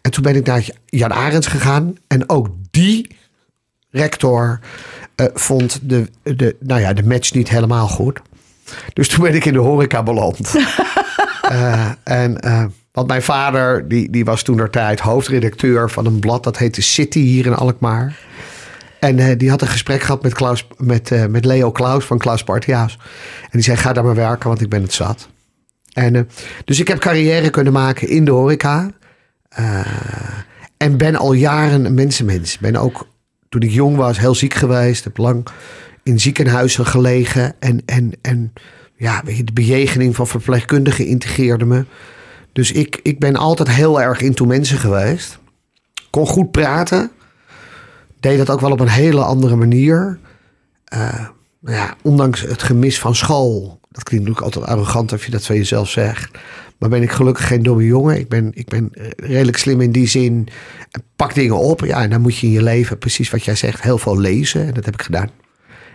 En 0.02 0.10
toen 0.10 0.22
ben 0.22 0.36
ik 0.36 0.46
naar 0.46 0.68
Jan 0.86 1.12
Arends 1.12 1.46
gegaan. 1.46 1.94
En 2.06 2.28
ook 2.28 2.48
die 2.70 3.16
rector 3.90 4.60
eh, 5.14 5.26
vond 5.34 5.80
de, 5.82 6.10
de, 6.22 6.56
nou 6.60 6.80
ja, 6.80 6.92
de 6.92 7.02
match 7.02 7.32
niet 7.32 7.48
helemaal 7.48 7.88
goed. 7.88 8.20
Dus 8.92 9.08
toen 9.08 9.22
ben 9.22 9.34
ik 9.34 9.44
in 9.44 9.52
de 9.52 9.58
horeca 9.58 10.02
beland. 10.02 10.40
En, 12.04 12.40
want 12.92 13.06
mijn 13.06 13.22
vader, 13.22 13.88
die, 13.88 14.10
die 14.10 14.24
was 14.24 14.42
toen 14.42 14.56
der 14.56 14.70
tijd 14.70 15.00
hoofdredacteur 15.00 15.90
van 15.90 16.06
een 16.06 16.18
blad. 16.18 16.44
Dat 16.44 16.58
heette 16.58 16.82
City 16.82 17.20
hier 17.20 17.46
in 17.46 17.54
Alkmaar. 17.54 18.18
En 19.00 19.18
eh, 19.18 19.38
die 19.38 19.50
had 19.50 19.62
een 19.62 19.68
gesprek 19.68 20.00
gehad 20.00 20.22
met, 20.22 20.34
Klaus, 20.34 20.66
met, 20.76 21.10
eh, 21.10 21.26
met 21.26 21.44
Leo 21.44 21.70
Klaus 21.70 22.04
van 22.04 22.18
Klaus 22.18 22.44
Parthiaus. 22.44 22.98
En 23.42 23.48
die 23.50 23.62
zei, 23.62 23.76
ga 23.76 23.92
daar 23.92 24.04
maar 24.04 24.14
werken, 24.14 24.48
want 24.48 24.60
ik 24.60 24.68
ben 24.68 24.82
het 24.82 24.92
zat. 24.92 25.28
En, 25.92 26.16
eh, 26.16 26.22
dus 26.64 26.80
ik 26.80 26.88
heb 26.88 26.98
carrière 26.98 27.50
kunnen 27.50 27.72
maken 27.72 28.08
in 28.08 28.24
de 28.24 28.30
horeca. 28.30 28.90
En 30.76 30.96
ben 30.96 31.16
al 31.16 31.32
jaren 31.32 31.84
een 31.84 31.94
mensenmens. 31.94 32.58
Ben 32.58 32.76
ook, 32.76 33.08
toen 33.48 33.62
ik 33.62 33.70
jong 33.70 33.96
was, 33.96 34.18
heel 34.18 34.34
ziek 34.34 34.54
geweest. 34.54 35.04
Heb 35.04 35.16
lang 35.16 35.46
in 36.02 36.20
ziekenhuizen 36.20 36.86
gelegen. 36.86 37.54
En, 37.58 37.82
en, 37.84 38.12
en 38.22 38.52
ja, 38.96 39.22
de 39.22 39.52
bejegening 39.52 40.16
van 40.16 40.26
verpleegkundigen 40.26 41.06
integreerde 41.06 41.64
me. 41.64 41.84
Dus 42.52 42.72
ik, 42.72 43.00
ik 43.02 43.18
ben 43.18 43.36
altijd 43.36 43.68
heel 43.68 44.00
erg 44.00 44.20
into 44.20 44.44
mensen 44.44 44.78
geweest. 44.78 45.38
Kon 46.10 46.26
goed 46.26 46.50
praten. 46.50 47.10
Deed 48.20 48.38
dat 48.38 48.50
ook 48.50 48.60
wel 48.60 48.70
op 48.70 48.80
een 48.80 48.88
hele 48.88 49.22
andere 49.22 49.56
manier. 49.56 50.18
Eh, 50.84 51.26
nou 51.60 51.76
ja, 51.76 51.96
ondanks 52.02 52.40
het 52.40 52.62
gemis 52.62 52.98
van 52.98 53.14
school. 53.14 53.80
Dat 53.90 54.02
klinkt 54.02 54.26
natuurlijk 54.26 54.54
altijd 54.54 54.74
arrogant 54.74 55.12
als 55.12 55.24
je 55.24 55.30
dat 55.30 55.46
van 55.46 55.56
jezelf 55.56 55.88
zegt. 55.88 56.38
Maar 56.78 56.88
ben 56.88 57.02
ik 57.02 57.10
gelukkig 57.10 57.46
geen 57.46 57.62
domme 57.62 57.84
jongen. 57.84 58.18
Ik 58.18 58.28
ben, 58.28 58.50
ik 58.54 58.68
ben 58.68 58.90
redelijk 59.16 59.56
slim 59.56 59.80
in 59.80 59.92
die 59.92 60.06
zin. 60.06 60.48
Pak 61.16 61.34
dingen 61.34 61.58
op. 61.58 61.84
Ja, 61.84 62.02
en 62.02 62.10
dan 62.10 62.20
moet 62.20 62.36
je 62.36 62.46
in 62.46 62.52
je 62.52 62.62
leven, 62.62 62.98
precies 62.98 63.30
wat 63.30 63.44
jij 63.44 63.54
zegt, 63.54 63.82
heel 63.82 63.98
veel 63.98 64.18
lezen. 64.18 64.66
En 64.66 64.74
dat 64.74 64.84
heb 64.84 64.94
ik 64.94 65.02
gedaan. 65.02 65.30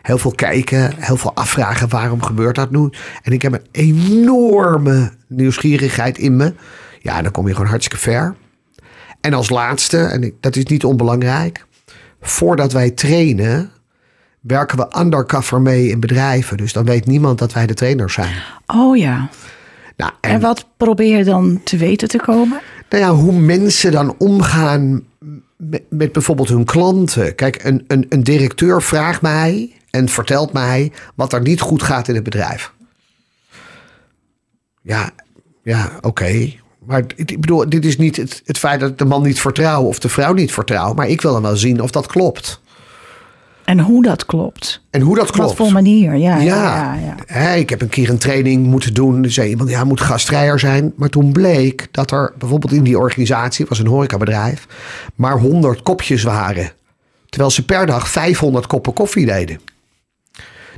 Heel 0.01 0.17
veel 0.17 0.31
kijken, 0.31 0.93
heel 0.97 1.17
veel 1.17 1.35
afvragen 1.35 1.89
waarom 1.89 2.21
gebeurt 2.23 2.55
dat 2.55 2.71
nu. 2.71 2.89
En 3.21 3.31
ik 3.31 3.41
heb 3.41 3.53
een 3.53 3.67
enorme 3.71 5.11
nieuwsgierigheid 5.27 6.17
in 6.17 6.35
me. 6.35 6.53
Ja, 6.99 7.21
dan 7.21 7.31
kom 7.31 7.47
je 7.47 7.53
gewoon 7.53 7.69
hartstikke 7.69 8.03
ver. 8.03 8.35
En 9.21 9.33
als 9.33 9.49
laatste, 9.49 9.97
en 9.97 10.33
dat 10.39 10.55
is 10.55 10.65
niet 10.65 10.83
onbelangrijk, 10.83 11.65
voordat 12.23 12.71
wij 12.71 12.89
trainen, 12.89 13.71
werken 14.41 14.77
we 14.77 14.99
undercover 14.99 15.61
mee 15.61 15.87
in 15.87 15.99
bedrijven. 15.99 16.57
Dus 16.57 16.73
dan 16.73 16.85
weet 16.85 17.05
niemand 17.05 17.39
dat 17.39 17.53
wij 17.53 17.67
de 17.67 17.73
trainers 17.73 18.13
zijn. 18.13 18.35
Oh 18.65 18.97
ja. 18.97 19.29
Nou, 19.97 20.11
En 20.21 20.29
en 20.29 20.39
wat 20.39 20.65
probeer 20.77 21.17
je 21.17 21.23
dan 21.23 21.61
te 21.63 21.77
weten 21.77 22.07
te 22.07 22.17
komen? 22.17 22.61
nou 22.89 23.03
ja, 23.03 23.11
hoe 23.11 23.33
mensen 23.33 23.91
dan 23.91 24.15
omgaan 24.17 25.03
met, 25.57 25.83
met 25.89 26.11
bijvoorbeeld 26.11 26.49
hun 26.49 26.65
klanten. 26.65 27.35
Kijk, 27.35 27.63
een, 27.63 27.83
een, 27.87 28.05
een 28.09 28.23
directeur 28.23 28.81
vraagt 28.81 29.21
mij 29.21 29.73
en 29.89 30.09
vertelt 30.09 30.53
mij 30.53 30.91
wat 31.15 31.33
er 31.33 31.41
niet 31.41 31.61
goed 31.61 31.83
gaat 31.83 32.07
in 32.07 32.15
het 32.15 32.23
bedrijf. 32.23 32.73
Ja, 34.81 35.09
ja 35.63 35.91
oké. 36.01 36.53
Maar 36.85 36.99
ik 36.99 37.13
ik 37.31 37.41
bedoel, 37.41 37.69
dit 37.69 37.85
is 37.85 37.97
niet 37.97 38.15
het, 38.15 38.41
het 38.45 38.57
feit 38.57 38.79
dat 38.79 38.89
ik 38.89 38.97
de 38.97 39.05
man 39.05 39.23
niet 39.23 39.41
vertrouw 39.41 39.83
of 39.83 39.99
de 39.99 40.09
vrouw 40.09 40.33
niet 40.33 40.51
vertrouw. 40.53 40.93
Maar 40.93 41.07
ik 41.07 41.21
wil 41.21 41.33
dan 41.33 41.41
wel 41.41 41.55
zien 41.55 41.81
of 41.81 41.91
dat 41.91 42.07
klopt. 42.07 42.61
En 43.65 43.79
hoe 43.79 44.03
dat 44.03 44.25
klopt. 44.25 44.81
En 44.89 45.01
hoe 45.01 45.15
dat 45.15 45.27
Op 45.27 45.33
klopt. 45.33 45.47
wat 45.47 45.57
voor 45.57 45.71
manier. 45.71 46.15
Ja, 46.15 46.37
ja, 46.37 46.41
Ja, 46.41 46.93
ja, 46.93 46.93
ja. 46.93 47.15
Hè, 47.25 47.55
ik 47.55 47.69
heb 47.69 47.81
een 47.81 47.89
keer 47.89 48.09
een 48.09 48.17
training 48.17 48.65
moeten 48.65 48.93
doen. 48.93 49.23
Er 49.23 49.31
zei 49.31 49.49
iemand, 49.49 49.69
ja, 49.69 49.83
moet 49.83 50.01
gastvrijer 50.01 50.59
zijn. 50.59 50.93
Maar 50.95 51.09
toen 51.09 51.31
bleek 51.31 51.87
dat 51.91 52.11
er 52.11 52.33
bijvoorbeeld 52.37 52.73
in 52.73 52.83
die 52.83 52.97
organisatie, 52.99 53.59
het 53.59 53.69
was 53.69 53.79
een 53.79 53.91
horecabedrijf, 53.91 54.67
maar 55.15 55.39
100 55.39 55.81
kopjes 55.83 56.23
waren. 56.23 56.71
Terwijl 57.29 57.51
ze 57.51 57.65
per 57.65 57.85
dag 57.85 58.07
500 58.07 58.67
koppen 58.67 58.93
koffie 58.93 59.25
deden. 59.25 59.59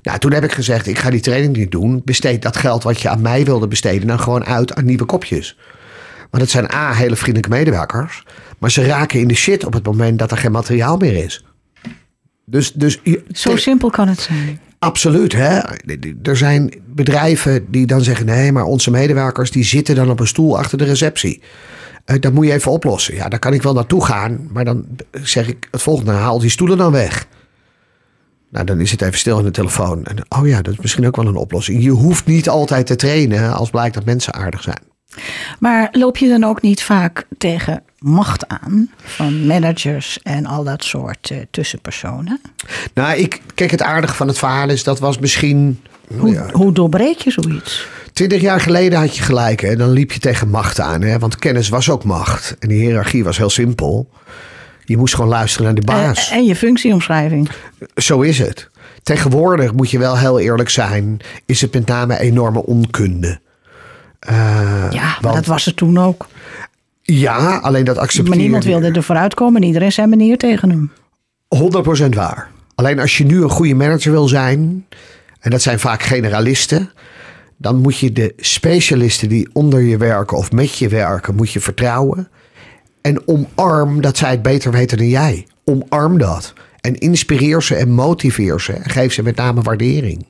Nou, 0.04 0.20
toen 0.20 0.32
heb 0.34 0.44
ik 0.44 0.52
gezegd, 0.52 0.88
ik 0.88 0.98
ga 1.00 1.10
die 1.10 1.20
training 1.20 1.58
niet 1.58 1.72
doen. 1.72 2.02
Besteed 2.06 2.42
dat 2.42 2.58
geld 2.58 2.84
wat 2.84 3.02
je 3.02 3.10
aan 3.10 3.22
mij 3.22 3.46
wilde 3.46 3.68
besteden 3.68 4.08
dan 4.08 4.20
gewoon 4.20 4.46
uit 4.46 4.76
aan 4.76 4.86
nieuwe 4.86 5.06
kopjes. 5.06 5.58
Want 6.30 6.44
het 6.44 6.52
zijn 6.52 6.72
A, 6.74 6.94
hele 6.94 7.16
vriendelijke 7.16 7.58
medewerkers. 7.58 8.24
Maar 8.60 8.72
ze 8.72 8.86
raken 8.86 9.20
in 9.20 9.28
de 9.28 9.36
shit 9.36 9.66
op 9.66 9.74
het 9.74 9.86
moment 9.86 10.20
dat 10.20 10.32
er 10.32 10.38
geen 10.38 10.52
materiaal 10.52 10.98
meer 10.98 11.24
is. 11.24 11.46
Dus, 12.46 12.72
dus 12.72 13.02
Zo 13.32 13.56
simpel 13.56 13.90
kan 13.90 14.08
het 14.08 14.20
zijn. 14.20 14.60
Absoluut. 14.80 15.34
Hè? 15.34 15.60
Er 16.24 16.38
zijn 16.38 16.74
bedrijven 16.86 17.72
die 17.72 17.86
dan 17.86 18.02
zeggen: 18.02 18.26
nee, 18.26 18.52
maar 18.52 18.64
onze 18.64 18.92
medewerkers 18.92 19.52
die 19.52 19.64
zitten 19.64 19.96
dan 19.96 20.10
op 20.10 20.20
een 20.20 20.28
stoel 20.28 20.58
achter 20.58 20.78
de 20.78 20.84
receptie. 20.84 21.42
Eh, 22.06 22.20
dat 22.20 22.34
moet 22.34 22.46
je 22.46 22.54
even 22.54 22.72
oplossen. 22.72 23.16
Ja, 23.16 23.30
daar 23.30 23.40
kan 23.40 23.54
ik 23.54 23.62
wel 23.62 23.74
naartoe 23.74 24.06
gaan. 24.06 24.48
Maar 24.52 24.66
dan 24.66 24.86
zeg 25.12 25.48
ik 25.48 25.68
het 25.72 25.82
volgende: 25.82 26.12
haal 26.12 26.40
die 26.40 26.50
stoelen 26.50 26.78
dan 26.78 26.92
weg. 26.92 27.28
Nou, 28.50 28.66
dan 28.66 28.80
is 28.80 28.92
het 28.92 29.02
even 29.02 29.20
stil 29.20 29.40
in 29.40 29.46
de 29.46 29.52
telefoon. 29.52 30.06
En, 30.06 30.18
oh 30.30 30.48
ja, 30.48 30.62
dat 30.62 30.74
is 30.74 30.80
misschien 30.80 31.08
ook 31.08 31.16
wel 31.16 31.28
een 31.28 31.36
oplossing. 31.36 31.84
Je 31.84 31.90
hoeft 31.90 32.26
niet 32.26 32.50
altijd 32.50 32.86
te 32.86 32.96
trainen 32.96 33.54
als 33.54 33.70
blijkt 33.70 33.94
dat 33.94 34.06
mensen 34.06 34.34
aardig 34.34 34.62
zijn. 34.62 34.82
Maar 35.60 35.90
loop 35.92 36.18
je 36.18 36.28
dan 36.28 36.44
ook 36.44 36.62
niet 36.62 36.84
vaak 36.84 37.26
tegen 37.38 37.84
macht 38.00 38.48
aan 38.48 38.90
van 39.04 39.46
managers 39.46 40.20
en 40.24 40.46
al 40.46 40.64
dat 40.64 40.84
soort 40.84 41.30
eh, 41.32 41.38
tussenpersonen? 41.52 42.42
Nou, 42.94 43.18
ik, 43.18 43.42
kijk, 43.56 43.72
het 43.72 43.82
aardige 43.82 44.16
van 44.16 44.28
het 44.28 44.38
verhaal 44.38 44.70
is 44.70 44.84
dat 44.84 45.00
was 45.00 45.20
misschien. 45.20 45.80
nou 46.08 46.22
Hoe, 46.22 46.32
ja, 46.34 46.50
hoe 46.52 46.72
doorbreek 46.72 47.18
je 47.18 47.32
zoiets? 47.32 47.88
Twintig 48.14 48.42
jaar 48.42 48.62
geleden 48.62 49.00
had 49.00 49.16
je 49.16 49.24
gelijk. 49.24 49.62
Hè? 49.62 49.76
Dan 49.76 49.90
liep 49.90 50.12
je 50.12 50.20
tegen 50.20 50.50
macht 50.50 50.80
aan. 50.80 51.02
Hè? 51.02 51.20
Want 51.20 51.36
kennis 51.36 51.70
was 51.70 51.90
ook 51.90 52.04
macht. 52.04 52.56
En 52.60 52.70
die 52.70 52.82
hiërarchie 52.82 53.24
was 53.24 53.38
heel 53.38 53.50
simpel. 53.50 54.10
Je 54.86 54.98
moest 54.98 55.16
gewoon 55.16 55.30
luisteren 55.30 55.66
naar 55.66 55.76
de 55.76 55.82
baas. 55.82 56.30
Eh, 56.30 56.38
en 56.38 56.46
je 56.46 56.56
functieomschrijving. 56.56 57.50
Zo 57.96 58.22
is 58.22 58.40
het. 58.40 58.70
Tegenwoordig 59.04 59.74
moet 59.74 59.92
je 59.92 60.00
wel 60.00 60.18
heel 60.18 60.40
eerlijk 60.40 60.70
zijn. 60.70 61.20
Is 61.46 61.62
het 61.62 61.74
met 61.74 61.86
name 61.86 62.20
enorme 62.20 62.66
onkunde. 62.66 63.40
Eh, 64.26 64.36
Ja, 64.92 65.04
maar 65.04 65.18
want- 65.22 65.36
dat 65.36 65.46
was 65.46 65.66
het 65.66 65.76
toen 65.76 65.98
ook. 65.98 66.28
Ja, 67.02 67.58
alleen 67.58 67.84
dat 67.84 67.98
accepteer 67.98 68.30
Maar 68.30 68.38
niemand 68.42 68.64
wilde 68.64 68.92
er 68.92 69.04
vooruit 69.04 69.34
komen. 69.34 69.62
en 69.62 69.68
Iedereen 69.68 69.92
zijn 69.92 70.10
manier 70.10 70.38
tegen 70.38 70.70
hem. 70.70 70.92
100% 71.48 72.16
waar. 72.16 72.50
Alleen 72.76 73.00
als 73.00 73.18
je 73.18 73.26
nu 73.26 73.44
een 73.44 73.50
goede 73.50 73.74
manager 73.76 74.12
wil 74.12 74.28
zijn, 74.28 74.86
en 75.40 75.52
dat 75.52 75.62
zijn 75.62 75.80
vaak 75.80 76.04
generalisten, 76.04 76.92
dan 77.58 77.76
moet 77.82 77.98
je 78.00 78.12
de 78.12 78.34
specialisten 78.38 79.30
die 79.30 79.50
onder 79.54 79.82
je 79.82 79.98
werken 79.98 80.38
of 80.38 80.52
met 80.52 80.78
je 80.78 80.88
werken, 80.90 81.36
moet 81.36 81.52
je 81.52 81.60
vertrouwen. 81.60 82.28
En 83.02 83.28
omarm 83.28 84.02
dat 84.02 84.18
zij 84.18 84.30
het 84.30 84.42
beter 84.42 84.72
weten 84.72 84.98
dan 84.98 85.08
jij. 85.10 85.48
Omarm 85.66 86.18
dat. 86.18 86.54
En 86.82 86.96
inspireer 86.96 87.64
ze 87.64 87.76
en 87.76 87.92
motiveer 87.92 88.62
ze. 88.62 88.74
En 88.74 88.90
geef 88.90 89.14
ze 89.14 89.24
met 89.24 89.36
name 89.36 89.62
waardering. 89.62 90.26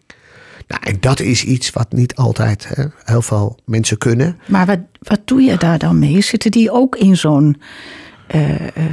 Nou, 0.67 0.81
en 0.83 0.97
dat 0.99 1.19
is 1.19 1.43
iets 1.43 1.69
wat 1.69 1.91
niet 1.91 2.15
altijd 2.15 2.67
hè, 2.75 2.83
heel 3.03 3.21
veel 3.21 3.59
mensen 3.65 3.97
kunnen. 3.97 4.39
Maar 4.45 4.65
wat, 4.65 4.79
wat 4.99 5.19
doe 5.25 5.41
je 5.41 5.57
daar 5.57 5.77
dan 5.77 5.99
mee? 5.99 6.21
Zitten 6.21 6.51
die 6.51 6.71
ook 6.71 6.95
in 6.95 7.17
zo'n 7.17 7.61
eh, 8.27 8.67
eh, 8.67 8.83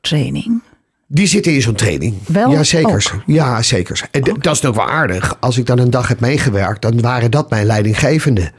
training? 0.00 0.62
Die 1.06 1.26
zitten 1.26 1.54
in 1.54 1.62
zo'n 1.62 1.74
training. 1.74 2.14
Wel 2.26 2.50
ja, 2.50 2.62
zeker. 2.62 3.12
ook? 3.14 3.22
Ja, 3.26 3.62
zeker. 3.62 4.08
En 4.10 4.22
dat 4.22 4.56
is 4.56 4.64
ook 4.64 4.74
wel 4.74 4.88
aardig. 4.88 5.36
Als 5.40 5.58
ik 5.58 5.66
dan 5.66 5.78
een 5.78 5.90
dag 5.90 6.08
heb 6.08 6.20
meegewerkt, 6.20 6.82
dan 6.82 7.00
waren 7.00 7.30
dat 7.30 7.50
mijn 7.50 7.66
leidinggevenden. 7.66 8.52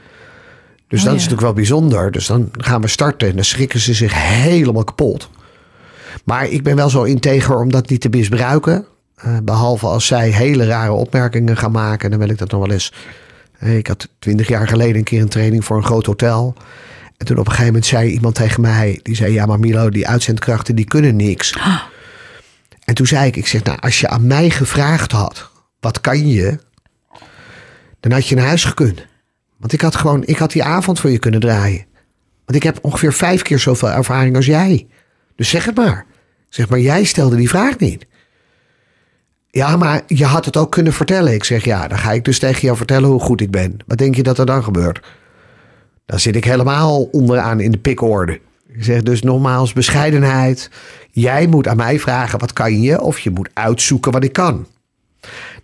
Dus 0.88 1.00
Oh, 1.00 1.04
dat 1.04 1.14
is 1.14 1.22
natuurlijk 1.22 1.40
wel 1.40 1.52
bijzonder. 1.52 2.10
Dus 2.10 2.26
dan 2.26 2.48
gaan 2.52 2.80
we 2.80 2.88
starten 2.88 3.28
en 3.28 3.34
dan 3.34 3.44
schrikken 3.44 3.80
ze 3.80 3.94
zich 3.94 4.14
helemaal 4.14 4.84
kapot. 4.84 5.30
Maar 6.24 6.48
ik 6.48 6.62
ben 6.62 6.76
wel 6.76 6.90
zo 6.90 7.02
integer 7.02 7.56
om 7.56 7.70
dat 7.70 7.88
niet 7.88 8.00
te 8.00 8.08
misbruiken. 8.08 8.86
Eh, 9.14 9.36
behalve 9.42 9.86
als 9.86 10.06
zij 10.06 10.28
hele 10.30 10.64
rare 10.64 10.92
opmerkingen 10.92 11.56
gaan 11.56 11.72
maken. 11.72 12.10
Dan 12.10 12.18
wil 12.18 12.28
ik 12.28 12.38
dat 12.38 12.50
nog 12.50 12.60
wel 12.60 12.70
eens. 12.70 12.92
Eh, 13.58 13.76
Ik 13.76 13.86
had 13.86 14.08
twintig 14.18 14.48
jaar 14.48 14.68
geleden 14.68 14.96
een 14.96 15.04
keer 15.04 15.20
een 15.20 15.28
training 15.28 15.64
voor 15.64 15.76
een 15.76 15.84
groot 15.84 16.06
hotel. 16.06 16.54
En 17.16 17.26
toen 17.26 17.36
op 17.38 17.44
een 17.44 17.50
gegeven 17.50 17.72
moment 17.72 17.86
zei 17.86 18.10
iemand 18.10 18.34
tegen 18.34 18.60
mij. 18.60 19.00
Die 19.02 19.14
zei, 19.16 19.32
ja 19.32 19.46
maar 19.46 19.58
Milo, 19.58 19.88
die 19.88 20.08
uitzendkrachten 20.08 20.76
die 20.76 20.84
kunnen 20.84 21.16
niks. 21.16 21.54
En 22.84 22.94
toen 22.94 23.06
zei 23.06 23.26
ik, 23.26 23.36
ik 23.36 23.46
zeg, 23.46 23.62
nou, 23.62 23.78
als 23.80 24.00
je 24.00 24.08
aan 24.08 24.26
mij 24.26 24.50
gevraagd 24.50 25.12
had, 25.12 25.50
wat 25.80 26.00
kan 26.00 26.28
je? 26.28 26.58
Dan 28.00 28.12
had 28.12 28.28
je 28.28 28.34
naar 28.34 28.46
huis 28.46 28.64
gekund. 28.64 29.06
Want 29.56 29.72
ik 29.72 29.80
had 29.80 29.96
gewoon, 29.96 30.24
ik 30.26 30.38
had 30.38 30.52
die 30.52 30.64
avond 30.64 31.00
voor 31.00 31.10
je 31.10 31.18
kunnen 31.18 31.40
draaien. 31.40 31.86
Want 32.44 32.56
ik 32.58 32.62
heb 32.62 32.78
ongeveer 32.82 33.12
vijf 33.12 33.42
keer 33.42 33.58
zoveel 33.58 33.90
ervaring 33.90 34.36
als 34.36 34.46
jij. 34.46 34.86
Dus 35.36 35.48
zeg 35.48 35.64
het 35.64 35.76
maar. 35.76 36.06
Zeg, 36.48 36.68
maar 36.68 36.80
jij 36.80 37.04
stelde 37.04 37.36
die 37.36 37.48
vraag 37.48 37.78
niet. 37.78 38.06
Ja, 39.54 39.76
maar 39.76 40.02
je 40.06 40.24
had 40.24 40.44
het 40.44 40.56
ook 40.56 40.70
kunnen 40.70 40.92
vertellen. 40.92 41.32
Ik 41.34 41.44
zeg, 41.44 41.64
ja, 41.64 41.88
dan 41.88 41.98
ga 41.98 42.12
ik 42.12 42.24
dus 42.24 42.38
tegen 42.38 42.60
jou 42.60 42.76
vertellen 42.76 43.08
hoe 43.08 43.20
goed 43.20 43.40
ik 43.40 43.50
ben. 43.50 43.76
Wat 43.86 43.98
denk 43.98 44.14
je 44.14 44.22
dat 44.22 44.38
er 44.38 44.46
dan 44.46 44.64
gebeurt? 44.64 45.00
Dan 46.06 46.18
zit 46.20 46.36
ik 46.36 46.44
helemaal 46.44 47.02
onderaan 47.02 47.60
in 47.60 47.70
de 47.70 47.78
pikorde. 47.78 48.40
Ik 48.68 48.84
zeg 48.84 49.02
dus 49.02 49.22
nogmaals, 49.22 49.72
bescheidenheid. 49.72 50.70
Jij 51.10 51.46
moet 51.46 51.68
aan 51.68 51.76
mij 51.76 51.98
vragen, 51.98 52.38
wat 52.38 52.52
kan 52.52 52.80
je? 52.82 53.00
Of 53.00 53.18
je 53.18 53.30
moet 53.30 53.48
uitzoeken 53.52 54.12
wat 54.12 54.24
ik 54.24 54.32
kan. 54.32 54.66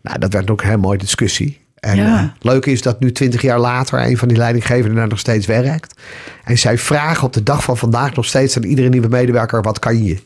Nou, 0.03 0.19
dat 0.19 0.33
werd 0.33 0.51
ook 0.51 0.61
een 0.61 0.67
hele 0.69 0.81
mooie 0.81 0.99
discussie. 0.99 1.59
En 1.75 1.97
Ja. 1.97 2.19
eh, 2.19 2.25
leuk 2.45 2.67
is 2.67 2.83
dat 2.83 3.01
nu 3.01 3.13
twintig 3.13 3.43
jaar 3.43 3.59
later 3.59 4.07
een 4.07 4.19
van 4.19 4.29
die 4.29 4.37
leidinggevenden 4.37 4.95
daar 4.97 5.09
nog 5.09 5.19
steeds 5.19 5.47
werkt. 5.47 6.01
En 6.45 6.59
zij 6.59 6.79
vragen 6.79 7.27
op 7.27 7.33
de 7.33 7.43
dag 7.43 7.63
van 7.65 7.77
vandaag 7.77 8.15
nog 8.15 8.25
steeds 8.25 8.57
aan 8.57 8.63
iedere 8.65 8.89
nieuwe 8.89 9.09
medewerker, 9.09 9.63
wat 9.63 9.79
kan 9.79 10.05
je? 10.05 10.19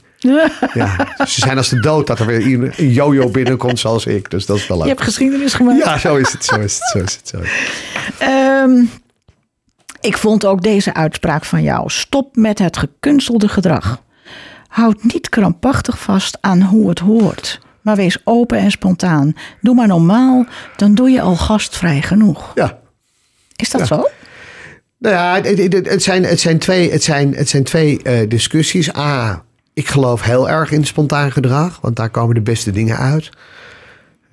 Ja, 0.75 1.07
ze 1.26 1.40
zijn 1.40 1.57
als 1.57 1.69
de 1.69 1.81
dood 1.81 2.07
dat 2.07 2.19
er 2.19 2.26
weer 2.26 2.47
een 2.47 2.88
jojo 2.90 3.28
binnenkomt 3.31 3.78
zoals 3.78 4.07
ik. 4.07 4.31
Dus 4.31 4.47
dat 4.47 4.57
is 4.57 4.66
wel 4.66 4.76
Je 4.76 4.83
leuk. 4.85 4.93
hebt 4.93 5.04
geschiedenis 5.04 5.54
gemaakt. 5.54 5.85
Ja, 5.85 5.99
zo 5.99 6.16
is 6.16 6.33
het, 6.33 6.45
zo 6.45 6.59
is 6.61 6.75
het, 6.78 6.88
zo 6.88 6.99
is 6.99 7.12
het. 7.14 7.28
Zo 7.28 7.38
is 7.38 7.49
het. 7.50 8.19
Ehm, 8.19 8.83
ik 10.00 10.16
vond 10.16 10.47
ook 10.47 10.62
deze 10.62 10.95
uitspraak 10.95 11.45
van 11.45 11.62
jou. 11.62 11.90
Stop 11.90 12.37
met 12.37 12.59
het 12.59 12.76
gekunstelde 12.76 13.49
gedrag. 13.49 14.02
Houd 14.69 15.02
niet 15.02 15.28
krampachtig 15.28 15.99
vast 15.99 16.38
aan 16.40 16.62
hoe 16.62 16.88
het 16.88 16.99
hoort. 16.99 17.61
Maar 17.81 17.97
wees 17.97 18.19
open 18.25 18.59
en 18.59 18.71
spontaan. 18.71 19.33
Doe 19.61 19.75
maar 19.75 19.87
normaal, 19.87 20.47
dan 20.76 20.95
doe 20.95 21.11
je 21.11 21.21
al 21.21 21.37
gastvrij 21.37 22.02
genoeg. 22.02 22.52
Ja. 22.54 22.78
Is 23.57 23.71
dat 23.71 23.87
zo? 23.87 24.09
Nou 24.99 25.14
ja, 25.14 25.35
het, 25.35 25.59
het- 25.59 25.73
het- 25.73 25.88
het 25.88 26.02
zijn, 26.02 26.25
het 26.25 26.40
zijn 26.40 26.59
twee, 26.59 26.90
het 26.90 27.02
zijn, 27.02 27.35
het 27.35 27.49
zijn 27.49 27.64
twee 27.64 28.02
eh, 28.02 28.28
discussies. 28.28 28.97
A, 28.97 29.44
ik 29.75 29.88
geloof 29.88 30.23
heel 30.23 30.50
erg 30.50 30.71
in 30.71 30.85
spontaan 30.85 31.33
gedrag, 31.33 31.78
want 31.81 31.97
daar 31.97 32.11
komen 32.11 32.35
de 32.35 32.40
beste 32.40 32.71
dingen 32.71 32.97
uit. 32.97 33.31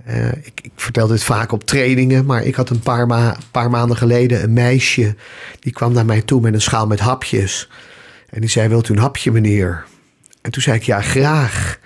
Eh, 0.06 0.28
ik, 0.28 0.62
ik 0.62 0.72
vertel 0.76 1.08
dit 1.08 1.24
vaak 1.24 1.52
op 1.52 1.64
trainingen, 1.64 2.26
maar 2.26 2.44
ik 2.44 2.56
had 2.56 2.70
een 2.70 2.80
paar, 2.80 3.38
paar 3.52 3.70
maanden 3.70 3.98
geleden 3.98 4.44
een 4.44 4.54
meisje. 4.54 5.16
Die 5.60 5.74
kwam 5.74 5.94
naar 5.94 6.06
mij 6.06 6.22
toe 6.22 6.42
met 6.42 6.54
een 6.54 6.62
schaal 6.62 6.88
met 6.88 7.00
hapjes. 7.00 7.70
En 8.30 8.42
die 8.42 8.50
zei, 8.50 8.68
wilt 8.68 8.90
u 8.90 8.94
een 8.94 9.00
hapje 9.00 9.32
meneer? 9.32 9.86
En 10.42 10.52
toen 10.52 10.62
zei 10.62 10.78
ik, 10.78 10.84
ja 10.84 11.02
graag. 11.02 11.80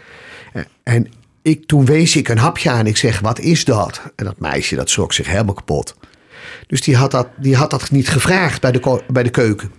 Eh, 0.54 0.62
En 0.84 1.08
ik, 1.42 1.66
toen 1.66 1.86
wees 1.86 2.16
ik 2.16 2.28
een 2.28 2.38
hapje 2.38 2.70
aan. 2.70 2.88
Ik 2.88 2.98
zeg, 2.98 3.20
wat 3.20 3.40
is 3.40 3.66
dat? 3.66 4.02
En 4.16 4.26
dat 4.26 4.40
meisje, 4.40 4.76
dat 4.76 4.90
schrok 4.90 5.14
zich 5.14 5.28
helemaal 5.28 5.54
kapot. 5.54 5.96
Dus 6.68 6.82
die 6.82 6.96
had 6.96 7.12
dat, 7.12 7.28
die 7.38 7.56
had 7.56 7.70
dat 7.70 7.92
niet 7.92 8.10
gevraagd 8.10 8.62
bij 8.62 8.72
de, 8.72 9.02
bij 9.08 9.24
de 9.24 9.30
keuken. 9.30 9.72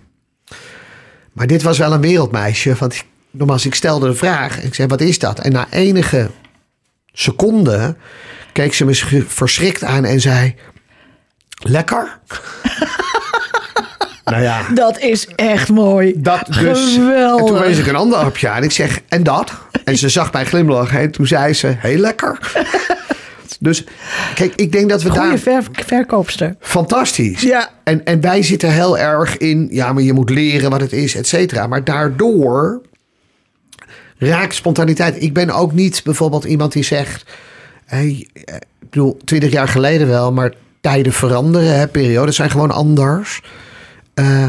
Maar 1.33 1.47
dit 1.47 1.61
was 1.61 1.77
wel 1.77 1.93
een 1.93 2.01
wereldmeisje. 2.01 2.75
Want 2.75 2.93
ik, 2.93 3.05
nogmaals, 3.31 3.65
ik 3.65 3.75
stelde 3.75 4.07
de 4.07 4.15
vraag. 4.15 4.61
Ik 4.63 4.75
zei, 4.75 4.87
wat 4.87 5.01
is 5.01 5.19
dat? 5.19 5.39
En 5.39 5.51
na 5.51 5.67
enige 5.69 6.29
seconden 7.11 7.97
keek 8.53 8.73
ze 8.73 8.85
me 8.85 8.93
sch- 8.93 9.13
verschrikt 9.27 9.83
aan 9.83 10.05
en 10.05 10.21
zei... 10.21 10.55
Lekker? 11.63 12.17
Nou 14.25 14.41
ja. 14.41 14.61
Dat 14.73 14.99
is 14.99 15.27
echt 15.27 15.69
mooi. 15.69 16.13
Dat 16.17 16.45
dus. 16.45 16.93
Geweldig. 16.93 17.39
En 17.39 17.45
toen 17.45 17.59
wees 17.59 17.77
ik 17.77 17.87
een 17.87 17.95
ander 17.95 18.19
hapje 18.19 18.49
aan. 18.49 18.63
Ik 18.63 18.71
zeg, 18.71 18.99
en 19.07 19.23
dat? 19.23 19.51
En 19.83 19.97
ze 19.97 20.09
zag 20.09 20.31
mij 20.33 20.45
glimlachen. 20.45 20.99
En 20.99 21.11
toen 21.11 21.27
zei 21.27 21.53
ze, 21.53 21.75
heel 21.77 21.97
lekker. 21.97 22.37
Dus 23.59 23.83
kijk, 24.35 24.53
ik 24.55 24.71
denk 24.71 24.89
dat 24.89 25.01
we 25.03 25.09
Goeie 25.09 25.29
daar... 25.29 25.37
ver- 25.37 25.63
verkoopster. 25.71 26.55
Fantastisch. 26.59 27.41
Ja. 27.41 27.69
En, 27.83 28.05
en 28.05 28.21
wij 28.21 28.43
zitten 28.43 28.71
heel 28.71 28.97
erg 28.97 29.37
in, 29.37 29.67
ja, 29.71 29.93
maar 29.93 30.03
je 30.03 30.13
moet 30.13 30.29
leren 30.29 30.69
wat 30.69 30.81
het 30.81 30.93
is, 30.93 31.15
et 31.15 31.27
cetera. 31.27 31.67
Maar 31.67 31.83
daardoor 31.83 32.81
raakt 34.17 34.55
spontaniteit. 34.55 35.21
Ik 35.21 35.33
ben 35.33 35.49
ook 35.49 35.73
niet 35.73 36.01
bijvoorbeeld 36.03 36.43
iemand 36.43 36.71
die 36.73 36.83
zegt, 36.83 37.25
hey, 37.85 38.27
eh, 38.33 38.55
ik 38.55 38.89
bedoel, 38.89 39.17
twintig 39.25 39.51
jaar 39.51 39.67
geleden 39.67 40.07
wel, 40.07 40.31
maar 40.31 40.53
tijden 40.81 41.13
veranderen, 41.13 41.77
hè, 41.77 41.87
periodes 41.87 42.35
zijn 42.35 42.49
gewoon 42.49 42.71
anders. 42.71 43.41
Eh, 44.13 44.45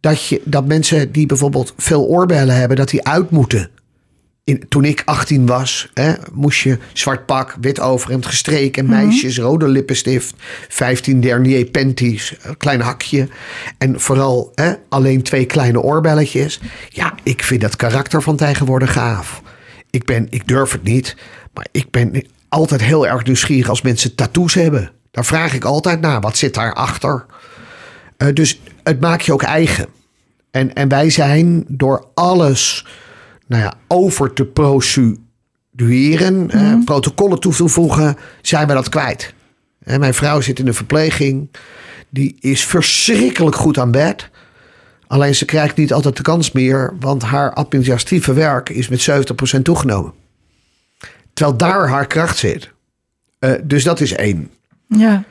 dat, 0.00 0.26
je, 0.26 0.42
dat 0.44 0.66
mensen 0.66 1.12
die 1.12 1.26
bijvoorbeeld 1.26 1.74
veel 1.76 2.06
oorbellen 2.06 2.56
hebben, 2.56 2.76
dat 2.76 2.90
die 2.90 3.06
uit 3.06 3.30
moeten. 3.30 3.70
In, 4.46 4.68
toen 4.68 4.84
ik 4.84 5.02
18 5.04 5.46
was, 5.46 5.90
hè, 5.94 6.12
moest 6.32 6.60
je 6.60 6.78
zwart 6.92 7.26
pak, 7.26 7.56
wit 7.60 7.80
overhemd, 7.80 8.26
gestreken, 8.26 8.88
meisjes, 8.88 9.38
rode 9.38 9.68
lippenstift, 9.68 10.34
15 10.68 11.20
dernier 11.20 11.64
panties, 11.64 12.34
een 12.42 12.56
klein 12.56 12.80
hakje. 12.80 13.28
En 13.78 14.00
vooral 14.00 14.52
hè, 14.54 14.74
alleen 14.88 15.22
twee 15.22 15.46
kleine 15.46 15.80
oorbelletjes. 15.80 16.60
Ja, 16.88 17.14
ik 17.22 17.42
vind 17.42 17.60
dat 17.60 17.76
karakter 17.76 18.22
van 18.22 18.36
tegenwoordig 18.36 18.92
gaaf. 18.92 19.42
Ik, 19.90 20.04
ben, 20.04 20.26
ik 20.30 20.48
durf 20.48 20.72
het 20.72 20.82
niet, 20.82 21.16
maar 21.54 21.66
ik 21.72 21.90
ben 21.90 22.26
altijd 22.48 22.82
heel 22.82 23.06
erg 23.06 23.24
nieuwsgierig 23.24 23.68
als 23.68 23.82
mensen 23.82 24.14
tattoos 24.14 24.54
hebben. 24.54 24.90
Daar 25.10 25.24
vraag 25.24 25.54
ik 25.54 25.64
altijd 25.64 26.00
naar, 26.00 26.20
wat 26.20 26.36
zit 26.36 26.54
daarachter? 26.54 27.26
Eh 28.16 28.28
dus 28.34 28.60
het 28.82 29.00
maakt 29.00 29.24
je 29.24 29.32
ook 29.32 29.42
eigen. 29.42 29.86
En, 30.50 30.74
en 30.74 30.88
wij 30.88 31.10
zijn 31.10 31.64
door 31.68 32.06
alles 32.14 32.86
nou 33.46 33.62
ja, 33.62 33.74
over 33.88 34.32
te 34.32 34.44
procedureren, 34.44 36.50
eh, 36.50 36.74
protocollen 36.84 37.40
toe 37.40 37.54
te 37.54 37.68
voegen, 37.68 38.16
zijn 38.42 38.66
we 38.66 38.74
dat 38.74 38.88
kwijt. 38.88 39.34
En 39.84 40.00
mijn 40.00 40.14
vrouw 40.14 40.40
zit 40.40 40.58
in 40.58 40.64
de 40.64 40.72
verpleging. 40.72 41.48
Die 42.08 42.36
is 42.40 42.64
verschrikkelijk 42.64 43.56
goed 43.56 43.78
aan 43.78 43.90
bed. 43.90 44.30
Alleen 45.06 45.34
ze 45.34 45.44
krijgt 45.44 45.76
niet 45.76 45.92
altijd 45.92 46.16
de 46.16 46.22
kans 46.22 46.52
meer, 46.52 46.94
want 47.00 47.22
haar 47.22 47.52
administratieve 47.52 48.32
werk 48.32 48.68
is 48.68 48.88
met 48.88 49.00
70% 49.00 49.64
toegenomen. 49.64 50.12
Terwijl 51.32 51.56
daar 51.56 51.88
haar 51.88 52.06
kracht 52.06 52.38
zit. 52.38 52.70
Eh, 53.38 53.52
dus 53.64 53.84
dat 53.84 54.00
is 54.00 54.12
één. 54.12 54.50
Ja. 54.88 55.24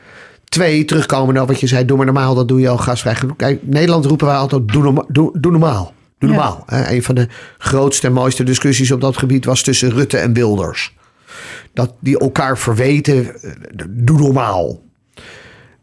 Twee, 0.43 0.85
terugkomen 0.85 1.33
naar 1.33 1.45
wat 1.45 1.59
je 1.59 1.67
zei, 1.67 1.85
doe 1.85 1.97
maar 1.97 2.05
normaal, 2.05 2.35
dat 2.35 2.47
doe 2.47 2.59
je 2.59 2.69
al 2.69 2.77
gasvrij 2.77 3.15
genoeg. 3.15 3.35
Kijk, 3.35 3.59
Nederland 3.63 4.05
roepen 4.05 4.27
wij 4.27 4.35
altijd, 4.35 4.67
doe, 4.67 4.83
norma- 4.83 5.05
doe, 5.07 5.39
doe 5.39 5.51
normaal. 5.51 5.93
Doe 6.17 6.29
Ja. 6.29 6.35
normaal. 6.35 6.63
Hè, 6.65 6.91
een 6.95 7.03
van 7.03 7.15
de 7.15 7.27
grootste 7.57 8.07
en 8.07 8.13
mooiste 8.13 8.43
discussies 8.43 8.91
op 8.91 9.01
dat 9.01 9.17
gebied 9.17 9.45
was 9.45 9.61
tussen 9.61 9.89
Rutte 9.91 10.17
en 10.17 10.33
Wilders. 10.33 10.95
Dat 11.73 11.93
die 11.99 12.19
elkaar 12.19 12.57
verweten, 12.57 13.41
eh, 13.41 13.51
doe 13.89 14.19
normaal. 14.19 14.81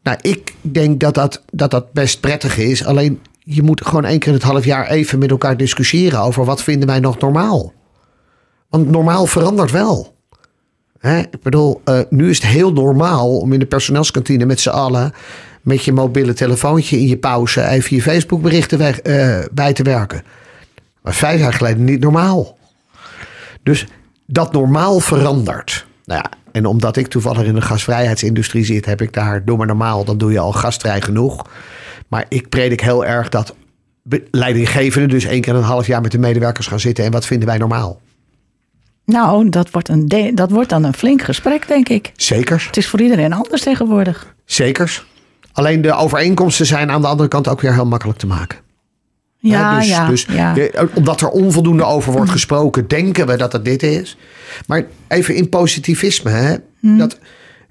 Nou, 0.03 0.19
ik 0.21 0.55
denk 0.61 1.01
dat 1.01 1.15
dat, 1.15 1.43
dat 1.53 1.71
dat 1.71 1.93
best 1.93 2.21
prettig 2.21 2.57
is. 2.59 2.85
Alleen, 2.85 3.21
je 3.39 3.63
moet 3.63 3.87
gewoon 3.87 4.05
één 4.05 4.19
keer 4.19 4.29
in 4.29 4.35
het 4.35 4.43
half 4.43 4.65
jaar 4.65 4.89
even 4.89 5.19
met 5.19 5.31
elkaar 5.31 5.57
discussiëren 5.57 6.21
over 6.21 6.45
wat 6.45 6.63
vinden 6.63 6.89
wij 6.89 7.01
nog 7.01 7.19
normaal. 7.19 7.73
Want 8.69 8.91
normaal 8.91 9.27
verandert 9.27 9.71
wel. 9.71 10.17
Hè? 10.99 11.19
Ik 11.19 11.43
bedoel, 11.43 11.81
eh, 11.85 12.01
nu 12.11 12.31
is 12.31 12.43
het 12.43 12.47
heel 12.47 12.73
normaal 12.73 13.39
om 13.39 13.53
in 13.53 13.59
de 13.59 13.67
personeelskantine 13.67 14.47
met 14.47 14.61
z'n 14.61 14.69
allen 14.69 15.13
met 15.63 15.85
je 15.85 15.93
mobiele 15.93 16.33
telefoontje 16.33 16.99
in 16.99 17.07
je 17.07 17.17
pauze 17.17 17.67
even 17.67 17.97
je 17.97 18.03
Facebook 18.03 18.43
berichten 18.43 18.79
weg, 18.79 19.01
eh, 19.01 19.39
bij 19.53 19.73
te 19.73 19.83
werken. 19.83 20.23
Maar 21.03 21.15
vijf 21.15 21.41
jaar 21.41 21.53
geleden 21.53 21.85
niet 21.85 22.01
normaal. 22.01 22.59
Dus 23.63 23.87
dat 24.27 24.53
normaal 24.53 25.01
verandert. 25.01 25.87
Nou 26.05 26.21
ja, 26.23 26.31
en 26.53 26.67
omdat 26.67 26.97
ik 26.97 27.07
toevallig 27.07 27.45
in 27.45 27.55
de 27.55 27.61
gasvrijheidsindustrie 27.61 28.65
zit, 28.65 28.87
heb 28.87 29.01
ik 29.01 29.13
daar, 29.13 29.45
doe 29.45 29.57
maar 29.57 29.67
normaal, 29.67 30.05
dan 30.05 30.19
doe 30.19 30.33
je 30.33 30.39
al 30.39 30.53
gastvrij 30.53 31.01
genoeg. 31.01 31.47
Maar 32.09 32.25
ik 32.29 32.49
predik 32.49 32.81
heel 32.81 33.05
erg 33.05 33.29
dat 33.29 33.55
leidinggevenden 34.31 35.09
dus 35.09 35.25
één 35.25 35.41
keer 35.41 35.55
een 35.55 35.63
half 35.63 35.87
jaar 35.87 36.01
met 36.01 36.13
de 36.13 36.19
medewerkers 36.19 36.67
gaan 36.67 36.81
zitten. 36.81 37.05
En 37.05 37.11
wat 37.11 37.27
vinden 37.27 37.49
wij 37.49 37.59
normaal? 37.59 38.01
Nou, 39.05 39.49
dat 39.49 39.71
wordt, 39.71 39.89
een 39.89 40.33
dat 40.35 40.51
wordt 40.51 40.69
dan 40.69 40.85
een 40.85 40.95
flink 40.95 41.23
gesprek, 41.23 41.69
denk 41.69 41.89
ik. 41.89 42.13
Zekers. 42.17 42.67
Het 42.67 42.77
is 42.77 42.89
voor 42.89 43.01
iedereen 43.01 43.33
anders 43.33 43.63
tegenwoordig. 43.63 44.35
Zekers. 44.45 45.05
Alleen 45.53 45.83
de 45.83 45.93
overeenkomsten 45.93 46.67
zijn 46.67 46.91
aan 46.91 47.01
de 47.01 47.07
andere 47.07 47.29
kant 47.29 47.49
ook 47.49 47.61
weer 47.61 47.73
heel 47.75 47.87
makkelijk 47.87 48.19
te 48.19 48.27
maken. 48.27 48.59
Ja, 49.39 49.79
dus, 49.79 49.89
ja, 49.89 50.09
dus 50.09 50.27
ja. 50.29 50.55
omdat 50.95 51.21
er 51.21 51.29
onvoldoende 51.29 51.85
over 51.85 52.13
wordt 52.13 52.31
gesproken, 52.31 52.89
denken 52.89 53.27
we 53.27 53.37
dat 53.37 53.53
het 53.53 53.65
dit 53.65 53.83
is. 53.83 54.17
Maar 54.67 54.85
even 55.09 55.35
in 55.35 55.49
positivisme, 55.49 56.31
hè, 56.31 56.57
Hm. 56.83 56.97
dat, 56.97 57.19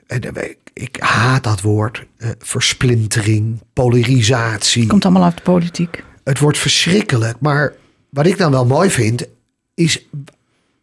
eh, 0.08 0.18
ik, 0.18 0.58
ik 0.74 0.98
haat 1.00 1.44
dat 1.44 1.62
woord, 1.62 2.06
eh, 2.18 2.30
versplintering, 2.40 3.60
polarisatie. 3.74 4.88
Komt 4.88 5.06
allemaal 5.06 5.24
uit 5.24 5.36
de 5.36 5.42
politiek. 5.42 6.04
Het 6.24 6.40
wordt 6.40 6.58
verschrikkelijk. 6.58 7.38
Maar 7.40 7.74
wat 8.10 8.26
ik 8.26 8.38
dan 8.38 8.52
wel 8.52 8.66
mooi 8.66 8.90
vind, 8.90 9.26
is 9.74 10.08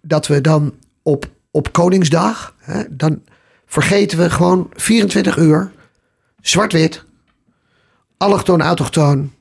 dat 0.02 0.26
we 0.26 0.40
dan 0.40 0.74
op, 1.02 1.26
op 1.50 1.72
Koningsdag, 1.72 2.54
hè, 2.58 2.82
dan 2.90 3.22
vergeten 3.66 4.18
we 4.18 4.30
gewoon 4.30 4.70
24 4.72 5.36
uur, 5.36 5.72
zwart-wit, 6.48 7.04
allochtoon, 8.16 8.62
autochtoon, 8.62 9.32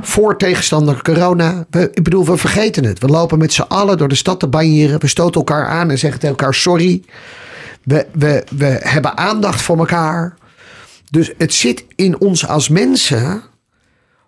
voor 0.00 0.38
tegenstander 0.38 1.02
corona. 1.02 1.66
We, 1.70 1.90
ik 1.94 2.02
bedoel, 2.02 2.24
we 2.24 2.36
vergeten 2.36 2.84
het. 2.84 2.98
We 2.98 3.06
lopen 3.06 3.38
met 3.38 3.52
z'n 3.52 3.62
allen 3.62 3.98
door 3.98 4.08
de 4.08 4.14
stad 4.14 4.40
te 4.40 4.48
banjeren. 4.48 5.00
We 5.00 5.06
stoten 5.06 5.40
elkaar 5.40 5.66
aan 5.66 5.90
en 5.90 5.98
zeggen 5.98 6.20
tegen 6.20 6.36
elkaar 6.36 6.54
sorry. 6.54 7.02
We, 7.82 8.06
we, 8.12 8.44
we 8.56 8.78
hebben 8.80 9.16
aandacht 9.16 9.62
voor 9.62 9.78
elkaar. 9.78 10.36
Dus 11.10 11.32
het 11.38 11.54
zit 11.54 11.84
in 11.94 12.20
ons 12.20 12.46
als 12.48 12.68
mensen 12.68 13.42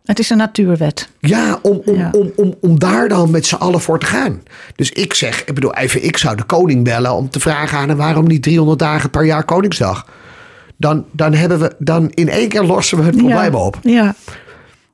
Het 0.04 0.18
is 0.18 0.30
een 0.30 0.37
natuurwet. 0.37 1.09
ja, 1.20 1.59
om, 1.62 1.83
om, 1.85 1.96
Ja. 1.96 2.11
Om, 2.12 2.33
om, 2.37 2.54
om 2.61 2.78
daar 2.78 3.09
dan 3.09 3.30
met 3.30 3.46
z'n 3.46 3.54
allen 3.54 3.80
voor 3.80 3.98
te 3.98 4.07
gaan. 4.07 4.42
Dus 4.76 4.90
ik 4.90 5.14
zeg, 5.14 5.44
ik 5.44 5.54
bedoel, 5.54 5.74
even, 5.74 6.04
ik 6.04 6.16
zou 6.16 6.37
de 6.37 6.42
koning 6.42 6.85
bellen 6.85 7.12
om 7.14 7.30
te 7.30 7.40
vragen 7.40 7.78
aan 7.78 7.88
hem 7.88 7.96
waarom 7.96 8.26
niet 8.26 8.42
300 8.42 8.78
dagen 8.78 9.11
per 9.11 9.24
jaar 9.24 9.44
Koningsdag. 9.44 10.07
Dan, 10.85 11.05
dan 11.12 11.35
hebben 11.35 11.59
we, 11.59 11.75
dan 11.79 12.11
in 12.11 12.29
één 12.29 12.49
keer 12.49 12.62
lossen 12.62 12.99
we 12.99 13.05
het 13.05 13.16
probleem 13.16 13.53
ja. 13.53 13.59
op. 13.59 13.79
Ja, 13.83 14.14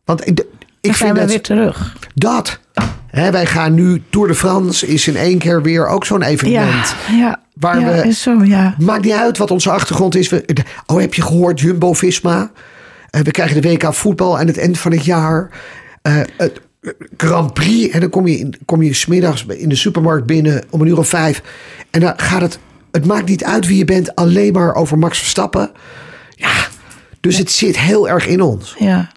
Want 0.04 0.26
ik, 0.26 0.44
ik 0.80 0.94
vind 0.94 1.12
we 1.12 1.18
dat, 1.18 1.28
weer 1.28 1.40
terug. 1.40 1.96
dat 2.14 2.60
hè, 3.06 3.30
wij 3.30 3.46
gaan 3.46 3.74
nu 3.74 4.02
Tour 4.10 4.28
de 4.28 4.34
France 4.34 4.86
is 4.86 5.08
in 5.08 5.16
één 5.16 5.38
keer 5.38 5.62
weer 5.62 5.86
ook 5.86 6.04
zo'n 6.04 6.22
evenement. 6.22 6.94
ja. 7.10 7.40
Waar 7.54 7.80
ja, 7.80 7.86
we- 7.86 8.08
is 8.08 8.22
zo, 8.22 8.44
ja. 8.44 8.74
Maakt 8.78 9.04
niet 9.04 9.12
uit 9.12 9.38
wat 9.38 9.50
onze 9.50 9.70
achtergrond 9.70 10.14
is. 10.14 10.28
We, 10.28 10.44
oh, 10.86 11.00
heb 11.00 11.14
je 11.14 11.22
gehoord, 11.22 11.60
Jumbo-Visma? 11.60 12.50
Eh, 13.10 13.20
we 13.20 13.30
krijgen 13.30 13.62
de 13.62 13.68
WK 13.68 13.94
voetbal 13.94 14.38
aan 14.38 14.46
het 14.46 14.58
eind 14.58 14.78
van 14.78 14.92
het 14.92 15.04
jaar. 15.04 15.50
Eh, 16.02 16.20
het 16.36 16.60
Grand 17.16 17.54
Prix. 17.54 17.94
En 17.94 18.00
dan 18.00 18.10
kom 18.10 18.26
je, 18.26 18.38
in, 18.38 18.54
kom 18.64 18.82
je 18.82 18.94
smiddags 18.94 19.46
in 19.46 19.68
de 19.68 19.76
supermarkt 19.76 20.26
binnen 20.26 20.64
om 20.70 20.80
een 20.80 20.86
uur 20.86 20.98
of 20.98 21.08
vijf. 21.08 21.42
En 21.90 22.00
dan 22.00 22.12
gaat 22.16 22.40
het... 22.40 22.58
Het 22.92 23.06
maakt 23.06 23.28
niet 23.28 23.44
uit 23.44 23.66
wie 23.66 23.76
je 23.78 23.84
bent. 23.84 24.14
Alleen 24.14 24.52
maar 24.52 24.74
over 24.74 24.98
Max 24.98 25.18
Verstappen. 25.18 25.70
Ja, 26.34 26.52
dus 27.20 27.38
het 27.38 27.50
zit 27.50 27.78
heel 27.78 28.08
erg 28.08 28.26
in 28.26 28.40
ons. 28.42 28.74
Ja. 28.78 29.10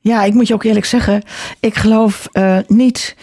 Ja, 0.00 0.22
ik 0.24 0.34
moet 0.34 0.48
je 0.48 0.54
ook 0.54 0.64
eerlijk 0.64 0.86
zeggen, 0.86 1.22
ik 1.60 1.74
geloof 1.74 2.28
eh, 2.32 2.56
niet 2.66 3.16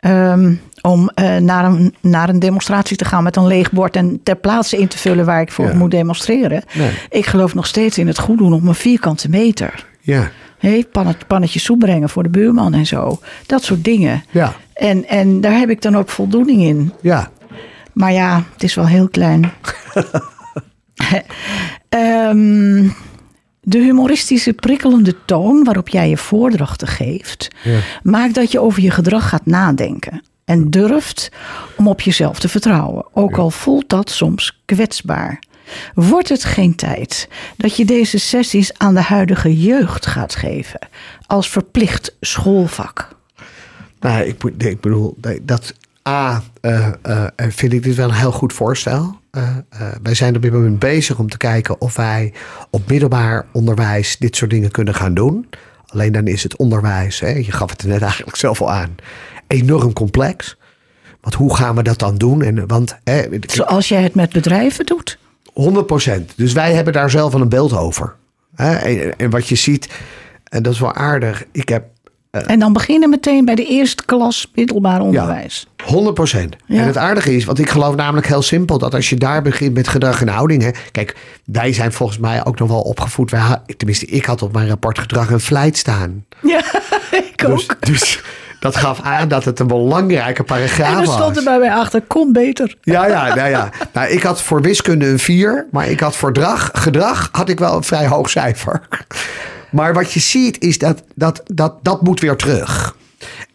ehm, 0.00 0.54
om 0.80 1.10
eh, 1.14 1.36
naar, 1.36 1.64
een, 1.64 1.94
naar 2.00 2.28
een 2.28 2.38
demonstratie 2.38 2.96
te 2.96 3.04
gaan 3.04 3.22
met 3.22 3.36
een 3.36 3.46
leeg 3.46 3.72
bord 3.72 3.96
en 3.96 4.20
ter 4.22 4.36
plaatse 4.36 4.76
in 4.78 4.88
te 4.88 4.98
vullen 4.98 5.24
waar 5.24 5.40
ik 5.40 5.52
voor 5.52 5.66
Ja. 5.66 5.74
moet 5.74 5.90
demonstreren. 5.90 6.62
Nee. 6.74 6.90
Ik 7.08 7.26
geloof 7.26 7.54
nog 7.54 7.66
steeds 7.66 7.98
in 7.98 8.06
het 8.06 8.18
goed 8.18 8.38
doen 8.38 8.52
op 8.52 8.62
een 8.66 8.74
vierkante 8.74 9.28
meter. 9.28 9.86
Ja, 10.00 10.30
Hey, 10.58 10.84
pannet, 10.92 11.26
pannetje 11.26 11.58
soep 11.58 11.78
brengen 11.78 12.08
voor 12.08 12.22
de 12.22 12.28
buurman 12.28 12.74
en 12.74 12.86
zo. 12.86 13.18
Dat 13.46 13.62
soort 13.62 13.84
dingen. 13.84 14.24
ja, 14.30 14.54
En, 14.74 15.08
en 15.08 15.40
daar 15.40 15.58
heb 15.58 15.70
ik 15.70 15.82
dan 15.82 15.96
ook 15.96 16.08
voldoening 16.08 16.60
in. 16.62 16.92
ja. 17.00 17.30
Maar 17.98 18.12
ja, 18.12 18.44
het 18.52 18.62
is 18.62 18.74
wel 18.74 18.86
heel 18.86 19.08
klein. 19.08 19.50
Ehm, 21.88 22.88
de 23.60 23.78
humoristische 23.78 24.52
prikkelende 24.52 25.24
toon 25.24 25.64
waarop 25.64 25.88
jij 25.88 26.08
je 26.08 26.16
voordrachten 26.16 26.88
geeft, 26.88 27.48
maakt 28.02 28.34
dat 28.34 28.52
je 28.52 28.60
over 28.60 28.82
je 28.82 28.90
gedrag 28.90 29.28
gaat 29.28 29.46
nadenken. 29.46 30.22
En 30.44 30.70
durft 30.70 31.30
om 31.76 31.88
op 31.88 32.00
jezelf 32.00 32.38
te 32.38 32.48
vertrouwen. 32.48 33.06
Ook 33.12 33.38
al 33.38 33.50
voelt 33.50 33.88
dat 33.88 34.10
soms 34.10 34.60
kwetsbaar. 34.64 35.42
Wordt 35.94 36.28
het 36.28 36.44
geen 36.44 36.74
tijd 36.74 37.28
dat 37.56 37.76
je 37.76 37.84
deze 37.84 38.18
sessies 38.18 38.78
aan 38.78 38.94
de 38.94 39.02
huidige 39.02 39.60
jeugd 39.60 40.06
gaat 40.06 40.34
geven? 40.34 40.88
Als 41.26 41.50
verplicht 41.50 42.16
schoolvak. 42.20 43.08
Nou, 44.00 44.24
ik, 44.24 44.42
ik 44.58 44.80
bedoel, 44.80 45.16
dat 45.42 45.74
A, 46.08 46.42
eh, 46.60 46.88
eh, 47.02 47.26
vind 47.36 47.72
ik 47.72 47.82
dit 47.82 47.94
wel 47.94 48.08
een 48.08 48.14
heel 48.14 48.32
goed 48.32 48.52
voorstel. 48.52 49.18
Eh, 49.30 49.56
wij 50.02 50.14
zijn 50.14 50.36
op 50.36 50.42
dit 50.42 50.52
moment 50.52 50.78
bezig 50.78 51.18
om 51.18 51.28
te 51.28 51.36
kijken 51.36 51.80
of 51.80 51.96
wij 51.96 52.32
op 52.70 52.88
middelbaar 52.88 53.46
onderwijs 53.52 54.16
dit 54.18 54.36
soort 54.36 54.50
dingen 54.50 54.70
kunnen 54.70 54.94
gaan 54.94 55.14
doen. 55.14 55.48
Alleen 55.86 56.12
dan 56.12 56.26
is 56.26 56.42
het 56.42 56.56
onderwijs, 56.56 57.20
hè, 57.20 57.28
je 57.28 57.52
gaf 57.52 57.70
het 57.70 57.82
er 57.82 57.88
net 57.88 58.02
eigenlijk 58.02 58.36
zelf 58.36 58.60
al 58.60 58.72
aan, 58.72 58.94
enorm 59.46 59.92
complex. 59.92 60.56
Want 61.20 61.34
hoe 61.34 61.56
gaan 61.56 61.76
we 61.76 61.82
dat 61.82 61.98
dan 61.98 62.16
doen? 62.16 62.42
En, 62.42 62.66
want, 62.66 62.98
hè, 63.04 63.26
Zoals 63.46 63.88
jij 63.88 64.02
het 64.02 64.14
met 64.14 64.32
bedrijven 64.32 64.86
doet. 64.86 65.18
100%. 65.52 66.32
Dus 66.36 66.52
wij 66.52 66.74
hebben 66.74 66.92
daar 66.92 67.10
zelf 67.10 67.34
al 67.34 67.40
een 67.40 67.48
beeld 67.48 67.76
over. 67.76 68.14
Hè? 68.54 68.74
En, 68.74 69.18
en 69.18 69.30
wat 69.30 69.48
je 69.48 69.54
ziet, 69.54 69.88
en 70.44 70.62
dat 70.62 70.72
is 70.72 70.80
wel 70.80 70.94
aardig. 70.94 71.44
Ik 71.52 71.68
heb 71.68 71.84
En 72.30 72.58
dan 72.58 72.72
beginnen 72.72 73.10
meteen 73.10 73.44
bij 73.44 73.54
de 73.54 73.66
eerste 73.66 74.04
klas 74.04 74.50
middelbaar 74.54 75.00
onderwijs. 75.00 75.66
100%. 75.90 75.92
Ja. 76.66 76.80
En 76.80 76.86
het 76.86 76.96
aardige 76.96 77.36
is, 77.36 77.44
want 77.44 77.58
ik 77.58 77.70
geloof 77.70 77.94
namelijk 77.94 78.26
heel 78.26 78.42
simpel 78.42 78.78
dat 78.78 78.94
als 78.94 79.08
je 79.08 79.16
daar 79.16 79.42
begint 79.42 79.74
met 79.74 79.88
gedrag 79.88 80.20
en 80.20 80.28
houding. 80.28 80.62
Hè, 80.62 80.70
kijk, 80.92 81.16
wij 81.44 81.72
zijn 81.72 81.92
volgens 81.92 82.18
mij 82.18 82.44
ook 82.44 82.58
nog 82.58 82.68
wel 82.68 82.80
opgevoed. 82.80 83.30
Wij, 83.30 83.58
tenminste, 83.76 84.06
ik 84.06 84.24
had 84.24 84.42
op 84.42 84.52
mijn 84.52 84.68
rapport 84.68 84.98
gedrag 84.98 85.30
en 85.30 85.40
vlijt 85.40 85.76
staan. 85.76 86.24
Ja, 86.42 86.62
ik 87.34 87.44
ook. 87.48 87.56
Dus, 87.56 87.68
dus 87.80 88.22
dat 88.60 88.76
gaf 88.76 89.00
aan 89.00 89.28
dat 89.28 89.44
het 89.44 89.60
een 89.60 89.66
belangrijke 89.66 90.38
en 90.38 90.44
paragraaf 90.44 91.00
er 91.00 91.06
was. 91.06 91.14
stond 91.14 91.36
er 91.36 91.44
bij 91.44 91.58
mij 91.58 91.72
achter, 91.72 92.02
kom 92.06 92.32
beter. 92.32 92.76
Ja, 92.82 93.06
ja, 93.06 93.28
nou 93.34 93.48
ja. 93.48 93.68
Nou, 93.92 94.08
ik 94.08 94.22
had 94.22 94.42
voor 94.42 94.62
wiskunde 94.62 95.06
een 95.06 95.18
4, 95.18 95.66
maar 95.70 95.88
ik 95.88 96.00
had 96.00 96.16
voor 96.16 96.32
drag, 96.32 96.70
gedrag 96.72 97.28
had 97.32 97.48
ik 97.48 97.58
wel 97.58 97.76
een 97.76 97.84
vrij 97.84 98.06
hoog 98.06 98.30
cijfer. 98.30 98.88
Maar 99.70 99.94
wat 99.94 100.12
je 100.12 100.20
ziet 100.20 100.60
is 100.60 100.78
dat 100.78 101.02
dat, 101.14 101.42
dat, 101.44 101.74
dat 101.82 102.02
moet 102.02 102.20
weer 102.20 102.36
terug. 102.36 102.96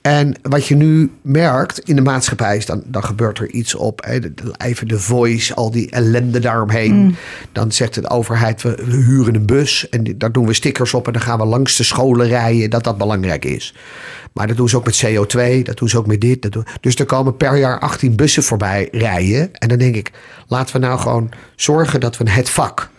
En 0.03 0.35
wat 0.41 0.67
je 0.67 0.75
nu 0.75 1.11
merkt 1.21 1.79
in 1.79 1.95
de 1.95 2.01
maatschappij 2.01 2.57
is, 2.57 2.65
dan, 2.65 2.83
dan 2.85 3.03
gebeurt 3.03 3.39
er 3.39 3.49
iets 3.49 3.75
op. 3.75 4.05
Hè, 4.05 4.19
even 4.57 4.87
de 4.87 4.99
voice, 4.99 5.53
al 5.53 5.71
die 5.71 5.89
ellende 5.89 6.39
daaromheen. 6.39 7.15
Dan 7.51 7.71
zegt 7.71 7.93
de 7.93 8.09
overheid, 8.09 8.61
we, 8.61 8.75
we 8.85 8.95
huren 8.95 9.35
een 9.35 9.45
bus 9.45 9.89
en 9.89 10.17
daar 10.17 10.31
doen 10.31 10.45
we 10.45 10.53
stickers 10.53 10.93
op 10.93 11.07
en 11.07 11.13
dan 11.13 11.21
gaan 11.21 11.39
we 11.39 11.45
langs 11.45 11.77
de 11.77 11.83
scholen 11.83 12.27
rijden, 12.27 12.69
dat 12.69 12.83
dat 12.83 12.97
belangrijk 12.97 13.45
is. 13.45 13.75
Maar 14.33 14.47
dat 14.47 14.57
doen 14.57 14.69
ze 14.69 14.77
ook 14.77 14.85
met 14.85 15.05
CO2, 15.05 15.61
dat 15.63 15.77
doen 15.77 15.89
ze 15.89 15.97
ook 15.97 16.07
met 16.07 16.21
dit. 16.21 16.41
Dat 16.41 16.51
doen, 16.51 16.65
dus 16.81 16.95
er 16.95 17.05
komen 17.05 17.37
per 17.37 17.57
jaar 17.57 17.79
18 17.79 18.15
bussen 18.15 18.43
voorbij 18.43 18.87
rijden. 18.91 19.53
En 19.53 19.67
dan 19.67 19.77
denk 19.77 19.95
ik, 19.95 20.11
laten 20.47 20.75
we 20.75 20.87
nou 20.87 20.99
gewoon 20.99 21.29
zorgen 21.55 21.99
dat 21.99 22.17
we 22.17 22.29
het 22.29 22.49
vak 22.49 22.91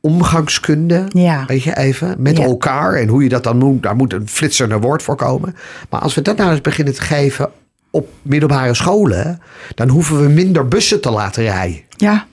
omgangskunde, 0.00 1.04
Ja. 1.08 1.44
weet 1.46 1.62
je 1.62 1.76
even, 1.76 2.14
met 2.18 2.36
Ja. 2.36 2.44
elkaar 2.44 2.94
en 2.94 3.08
hoe 3.08 3.22
je 3.22 3.28
dat 3.28 3.44
dan 3.44 3.58
moet, 3.58 3.82
daar 3.82 3.96
moet 3.96 4.12
een 4.12 4.28
flitsender 4.28 4.80
woord 4.80 5.02
voor 5.02 5.16
komen. 5.16 5.56
Maar 5.90 6.00
als 6.00 6.14
we 6.14 6.22
dat 6.22 6.36
nou 6.36 6.50
eens 6.50 6.60
beginnen 6.60 6.94
te 6.94 7.02
geven 7.02 7.50
op 7.90 8.08
middelbare 8.22 8.74
scholen, 8.74 9.40
dan 9.74 9.88
hoeven 9.88 10.22
we 10.22 10.28
minder 10.28 10.68
bussen 10.68 11.00
te 11.00 11.10
laten 11.10 11.42
rijden. 11.42 11.80
Ja. 11.96 12.26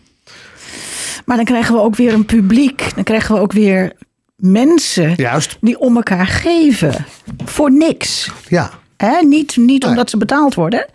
Maar 1.26 1.36
dan 1.36 1.46
krijgen 1.46 1.74
we 1.76 1.82
ook 1.82 1.96
weer 1.96 2.14
een 2.14 2.26
publiek. 2.26 2.92
Dan 2.96 3.04
krijgen 3.04 3.36
we 3.36 3.42
ook 3.42 3.52
weer 3.52 3.94
mensen 4.36 5.14
Juist, 5.16 5.58
die 5.62 5.80
om 5.80 5.96
elkaar 5.96 6.28
geven. 6.28 7.06
Voor 7.46 7.72
niks. 7.72 8.32
ja. 8.48 8.70
Hè? 8.98 9.22
Niet, 9.22 9.58
niet 9.58 9.82
Nee. 9.82 9.90
omdat 9.92 10.10
ze 10.10 10.18
betaald 10.18 10.54
worden, 10.56 10.86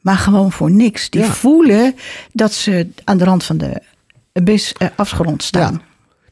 maar 0.00 0.16
gewoon 0.16 0.52
voor 0.52 0.70
niks. 0.70 1.10
Die 1.10 1.20
Ja. 1.20 1.26
voelen 1.26 1.94
dat 2.32 2.52
ze 2.52 2.88
aan 3.04 3.18
de 3.18 3.24
rand 3.24 3.44
van 3.44 3.58
de 3.58 3.80
bus 4.42 4.72
eh, 4.78 4.88
afgerond 4.96 5.42
staan. 5.42 5.72
Ja. 5.72 5.80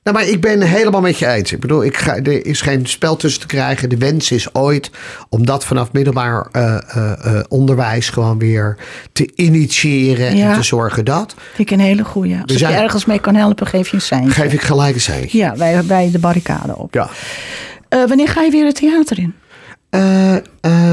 Nou, 0.03 0.17
maar 0.17 0.27
ik 0.29 0.41
ben 0.41 0.61
helemaal 0.61 1.01
met 1.01 1.19
je 1.19 1.27
eens. 1.27 1.53
Ik 1.53 1.61
bedoel, 1.61 1.85
ik 1.85 1.97
ga, 1.97 2.17
er 2.17 2.47
is 2.47 2.61
geen 2.61 2.87
spel 2.87 3.17
tussen 3.17 3.41
te 3.41 3.47
krijgen. 3.47 3.89
De 3.89 3.97
wens 3.97 4.31
is 4.31 4.55
ooit 4.55 4.91
om 5.29 5.47
dat 5.47 5.65
vanaf 5.65 5.93
middelbaar 5.93 6.49
eh, 6.53 6.75
eh, 6.75 7.13
eh, 7.39 7.45
onderwijs 7.49 8.09
gewoon 8.09 8.39
weer 8.39 8.77
te 9.13 9.31
initiëren 9.35 10.37
Ja. 10.37 10.49
en 10.51 10.55
te 10.57 10.63
zorgen 10.63 11.05
dat. 11.05 11.35
Vind 11.55 11.71
ik 11.71 11.79
een 11.79 11.85
hele 11.85 12.05
goeie. 12.05 12.39
Als 12.47 12.53
zijn- 12.57 12.73
je 12.73 12.79
ergens 12.79 13.05
mee 13.05 13.19
kan 13.21 13.35
helpen, 13.35 13.67
geef 13.67 13.89
je 13.89 13.95
een 13.97 14.03
seintje. 14.03 14.31
Geef 14.43 14.53
ik 14.53 14.61
gelijk 14.61 14.95
een 14.95 15.01
seintje. 15.01 15.39
Ja, 15.39 15.57
wij, 15.57 15.87
wij 15.87 16.11
de 16.11 16.19
barricade 16.19 16.77
op. 16.77 16.95
Ja. 16.95 17.09
Wanneer 18.07 18.29
ga 18.29 18.43
je 18.43 18.51
weer 18.51 18.67
het 18.67 18.75
theater 18.77 19.19
in? 19.19 19.35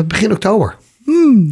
Begin 0.08 0.32
oktober. 0.32 0.76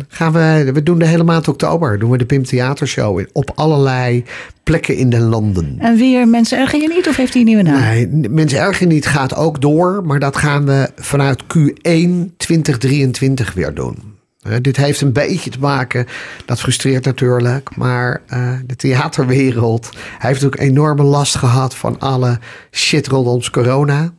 Gaan 0.08 0.32
we, 0.32 0.72
we 0.74 0.84
doen 0.84 1.00
de 1.00 1.06
hele 1.06 1.24
maand 1.24 1.48
oktober. 1.48 2.00
Doen 2.00 2.10
we 2.10 2.18
de 2.18 2.26
Pim 2.26 2.44
Theatershow 2.44 3.26
op 3.34 3.52
allerlei 3.56 4.24
plekken 4.64 4.96
in 4.96 5.10
de 5.10 5.20
landen. 5.20 5.76
En 5.80 5.98
weer 5.98 6.28
mensen 6.28 6.60
erger 6.60 6.82
je 6.82 6.88
niet 6.88 7.08
of 7.08 7.16
heeft 7.16 7.32
hij 7.34 7.42
een 7.42 7.48
nieuwe 7.48 7.64
naam? 7.64 7.80
Nee, 7.80 8.08
mensen 8.30 8.60
erger 8.60 8.88
niet 8.88 9.06
gaat 9.06 9.36
ook 9.36 9.62
door, 9.62 10.04
maar 10.06 10.20
dat 10.20 10.38
gaan 10.38 10.66
we 10.66 10.90
vanuit 10.96 11.44
Q1 11.44 12.36
2023 12.38 13.54
weer 13.54 13.74
doen. 13.74 14.16
Dit 14.62 14.78
heeft 14.78 15.02
een 15.02 15.14
beetje 15.14 15.50
te 15.50 15.60
maken, 15.60 16.06
dat 16.46 16.60
frustreert 16.60 17.06
natuurlijk, 17.06 17.76
maar 17.76 18.22
eh, 18.28 18.54
de 18.66 18.76
theaterwereld 18.76 19.90
heeft 20.18 20.46
ook 20.46 20.58
enorme 20.58 21.04
last 21.04 21.36
gehad 21.36 21.76
van 21.76 22.00
alle 22.00 22.40
shit 22.72 23.08
rondom 23.08 23.50
corona. 23.52 24.14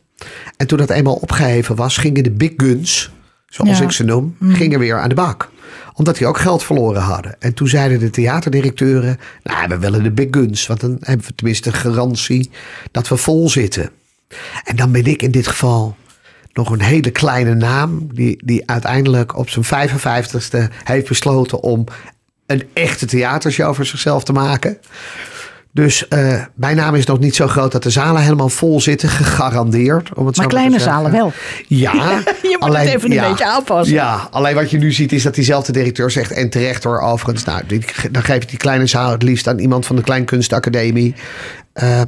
En 0.57 0.67
toen 0.67 0.77
dat 0.77 0.89
eenmaal 0.89 1.15
opgeheven 1.15 1.75
was, 1.75 1.97
gingen 1.97 2.23
de 2.23 2.31
big 2.31 2.51
guns, 2.57 3.11
zoals 3.49 3.77
Ja. 3.77 3.83
ik 3.83 3.91
ze 3.91 4.03
noem, 4.03 4.35
gingen 4.41 4.79
weer 4.79 4.99
aan 4.99 5.09
de 5.09 5.15
bak. 5.15 5.49
Omdat 5.93 6.17
die 6.17 6.27
ook 6.27 6.37
geld 6.39 6.63
verloren 6.63 7.01
hadden. 7.01 7.35
En 7.39 7.53
toen 7.53 7.67
zeiden 7.67 7.99
de 7.99 8.09
theaterdirecteuren, 8.09 9.19
nou 9.43 9.67
we 9.67 9.77
willen 9.77 10.03
de 10.03 10.11
big 10.11 10.27
guns, 10.31 10.67
want 10.67 10.79
dan 10.79 10.97
hebben 10.99 11.25
we 11.27 11.35
tenminste 11.35 11.71
garantie 11.71 12.49
dat 12.91 13.07
we 13.07 13.17
vol 13.17 13.49
zitten. 13.49 13.89
En 14.63 14.75
dan 14.75 14.91
ben 14.91 15.05
ik 15.05 15.21
in 15.21 15.31
dit 15.31 15.47
geval 15.47 15.95
nog 16.53 16.69
een 16.69 16.81
hele 16.81 17.09
kleine 17.11 17.55
naam. 17.55 18.07
Die, 18.13 18.41
die 18.45 18.69
uiteindelijk 18.69 19.37
op 19.37 19.49
zijn 19.49 19.89
55ste 19.89 20.73
heeft 20.83 21.07
besloten 21.07 21.61
om 21.61 21.85
een 22.45 22.63
echte 22.73 23.05
theatershow 23.05 23.75
voor 23.75 23.85
zichzelf 23.85 24.23
te 24.23 24.33
maken. 24.33 24.77
Dus 25.71 26.07
eh, 26.07 26.43
mijn 26.55 26.75
naam 26.75 26.95
is 26.95 27.05
nog 27.05 27.19
niet 27.19 27.35
zo 27.35 27.47
groot 27.47 27.71
dat 27.71 27.83
de 27.83 27.89
zalen 27.89 28.21
helemaal 28.21 28.49
vol 28.49 28.81
zitten, 28.81 29.09
gegarandeerd. 29.09 30.13
Om 30.13 30.25
het 30.25 30.37
maar 30.37 30.47
kleine 30.47 30.79
zalen 30.79 31.11
wel. 31.11 31.31
Ja, 31.67 31.93
Je 32.41 32.57
moet 32.59 32.69
het 32.77 32.87
even 32.95 33.11
een 33.11 33.17
beetje 33.29 33.45
aanpassen. 33.45 33.93
Ja, 33.95 34.27
alleen 34.31 34.55
wat 34.55 34.71
je 34.71 34.77
nu 34.77 34.91
ziet 34.91 35.11
is 35.11 35.23
dat 35.23 35.35
diezelfde 35.35 35.71
directeur 35.71 36.11
zegt, 36.11 36.31
en 36.31 36.49
terecht 36.49 36.83
hoor 36.83 36.99
overigens, 37.01 37.43
nou, 37.45 37.61
die- 37.67 37.85
dan 38.11 38.23
geef 38.23 38.35
ik 38.43 38.49
die 38.49 38.57
kleine 38.57 38.85
zaal 38.87 39.11
het 39.11 39.23
liefst 39.23 39.47
aan 39.47 39.59
iemand 39.59 39.85
van 39.85 39.95
de 39.95 40.01
Kleinkunstacademie. 40.01 41.15
Eh, 41.73 42.01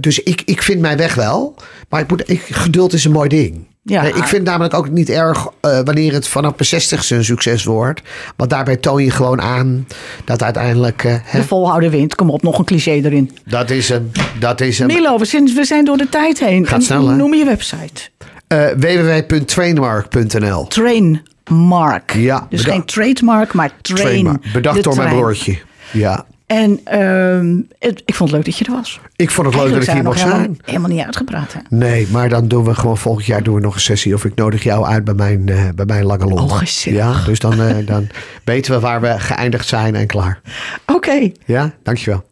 dus 0.00 0.22
ik, 0.22 0.42
ik 0.44 0.62
vind 0.62 0.80
mijn 0.80 0.96
weg 0.96 1.14
wel, 1.14 1.54
maar 1.88 2.00
ik 2.00 2.08
moet, 2.08 2.30
ik, 2.30 2.42
geduld 2.50 2.92
is 2.92 3.04
een 3.04 3.12
mooi 3.12 3.28
ding. 3.28 3.66
Ja. 3.88 4.02
Eh, 4.04 4.16
ik 4.16 4.24
vind 4.24 4.44
namelijk 4.44 4.74
ook 4.74 4.90
niet 4.90 5.10
erg 5.10 5.46
eh, 5.60 5.80
wanneer 5.84 6.12
het 6.12 6.28
vanaf 6.28 6.50
mijn 6.56 6.68
60 6.68 7.10
een 7.10 7.24
succes 7.24 7.64
wordt. 7.64 8.02
Want 8.36 8.50
daarbij 8.50 8.76
toon 8.76 9.04
je 9.04 9.10
gewoon 9.10 9.40
aan 9.40 9.86
dat 10.24 10.42
uiteindelijk. 10.42 11.04
eh, 11.04 11.14
hè, 11.22 11.38
De 11.40 11.46
volhouden 11.46 11.90
wind. 11.90 12.14
Kom 12.14 12.30
op, 12.30 12.42
nog 12.42 12.58
een 12.58 12.64
cliché 12.64 12.90
erin. 12.90 13.36
dat 13.44 13.70
is 13.70 13.88
hem. 13.88 14.10
Dat 14.38 14.60
is 14.60 14.78
hem. 14.78 14.86
Milo, 14.86 15.18
we 15.18 15.24
zijn, 15.24 15.44
we 15.54 15.64
zijn 15.64 15.84
door 15.84 15.96
de 15.96 16.08
tijd 16.08 16.38
heen. 16.38 16.66
Gaat 16.66 16.78
En 16.78 16.82
snel, 16.84 17.08
hè? 17.08 17.16
Noem 17.16 17.34
je 17.34 17.44
website. 17.44 18.08
Eh, 18.46 18.66
www.trainmark.nl. 18.76 20.66
Trainmark. 20.66 22.14
Ja, 22.14 22.46
dus 22.50 22.62
geen 22.62 22.84
trademark, 22.84 23.52
maar 23.52 23.70
train. 23.80 24.42
Bedacht 24.52 24.82
door 24.84 24.96
mijn 24.96 25.16
broertje. 25.16 25.58
Ja. 25.92 26.24
En 26.48 26.80
ehm, 26.84 27.56
het- 27.78 28.02
ik 28.04 28.14
vond 28.14 28.30
het 28.30 28.38
leuk 28.38 28.44
dat 28.44 28.56
je 28.58 28.64
er 28.64 28.72
was. 28.72 29.00
Ik 29.16 29.30
vond 29.30 29.46
het 29.46 29.56
leuk 29.56 29.72
dat 29.72 29.82
ik 29.82 29.90
hier 29.90 30.02
mocht 30.02 30.18
zijn 30.18 30.32
helemaal, 30.32 30.56
helemaal 30.64 30.88
niet 30.90 31.04
uitgepraat. 31.04 31.52
Hè? 31.52 31.60
Nee, 31.76 32.06
maar 32.10 32.28
dan 32.28 32.48
doen 32.48 32.64
we 32.64 32.74
gewoon 32.74 32.98
volgend 32.98 33.26
jaar 33.26 33.42
doen 33.42 33.54
we 33.54 33.60
nog 33.60 33.74
een 33.74 33.80
sessie. 33.80 34.14
Of 34.14 34.24
ik 34.24 34.34
nodig 34.34 34.62
jou 34.62 34.86
uit 34.86 35.04
bij 35.04 35.14
mijn, 35.14 35.48
eh, 35.48 35.62
bij 35.74 35.84
mijn 35.86 36.04
lange 36.04 36.24
lol. 36.24 36.38
Oh, 36.44 36.52
gezellig. 36.56 36.98
Ja, 37.18 37.24
dus 37.24 37.38
dan, 37.38 37.62
eh, 37.62 37.86
dan 37.86 38.06
weten 38.44 38.72
we 38.72 38.80
waar 38.80 39.00
we 39.00 39.14
geëindigd 39.18 39.66
zijn 39.68 39.94
en 39.94 40.06
klaar. 40.06 40.40
Oké. 40.86 41.30
Ja, 41.44 41.72
dankjewel. 41.82 42.24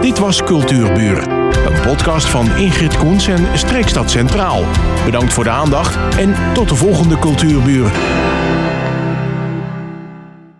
Dit 0.00 0.18
was 0.18 0.42
Cultuurburen, 0.44 1.30
een 1.72 1.80
podcast 1.82 2.26
van 2.26 2.56
Ingrid 2.56 2.96
Koens 2.96 3.26
en 3.28 3.46
Streekstad 3.54 4.10
Centraal. 4.10 4.64
Bedankt 5.04 5.32
voor 5.32 5.44
de 5.44 5.50
aandacht 5.50 6.16
en 6.18 6.34
tot 6.54 6.68
de 6.68 6.74
volgende 6.74 7.18
Cultuurburen. 7.18 7.92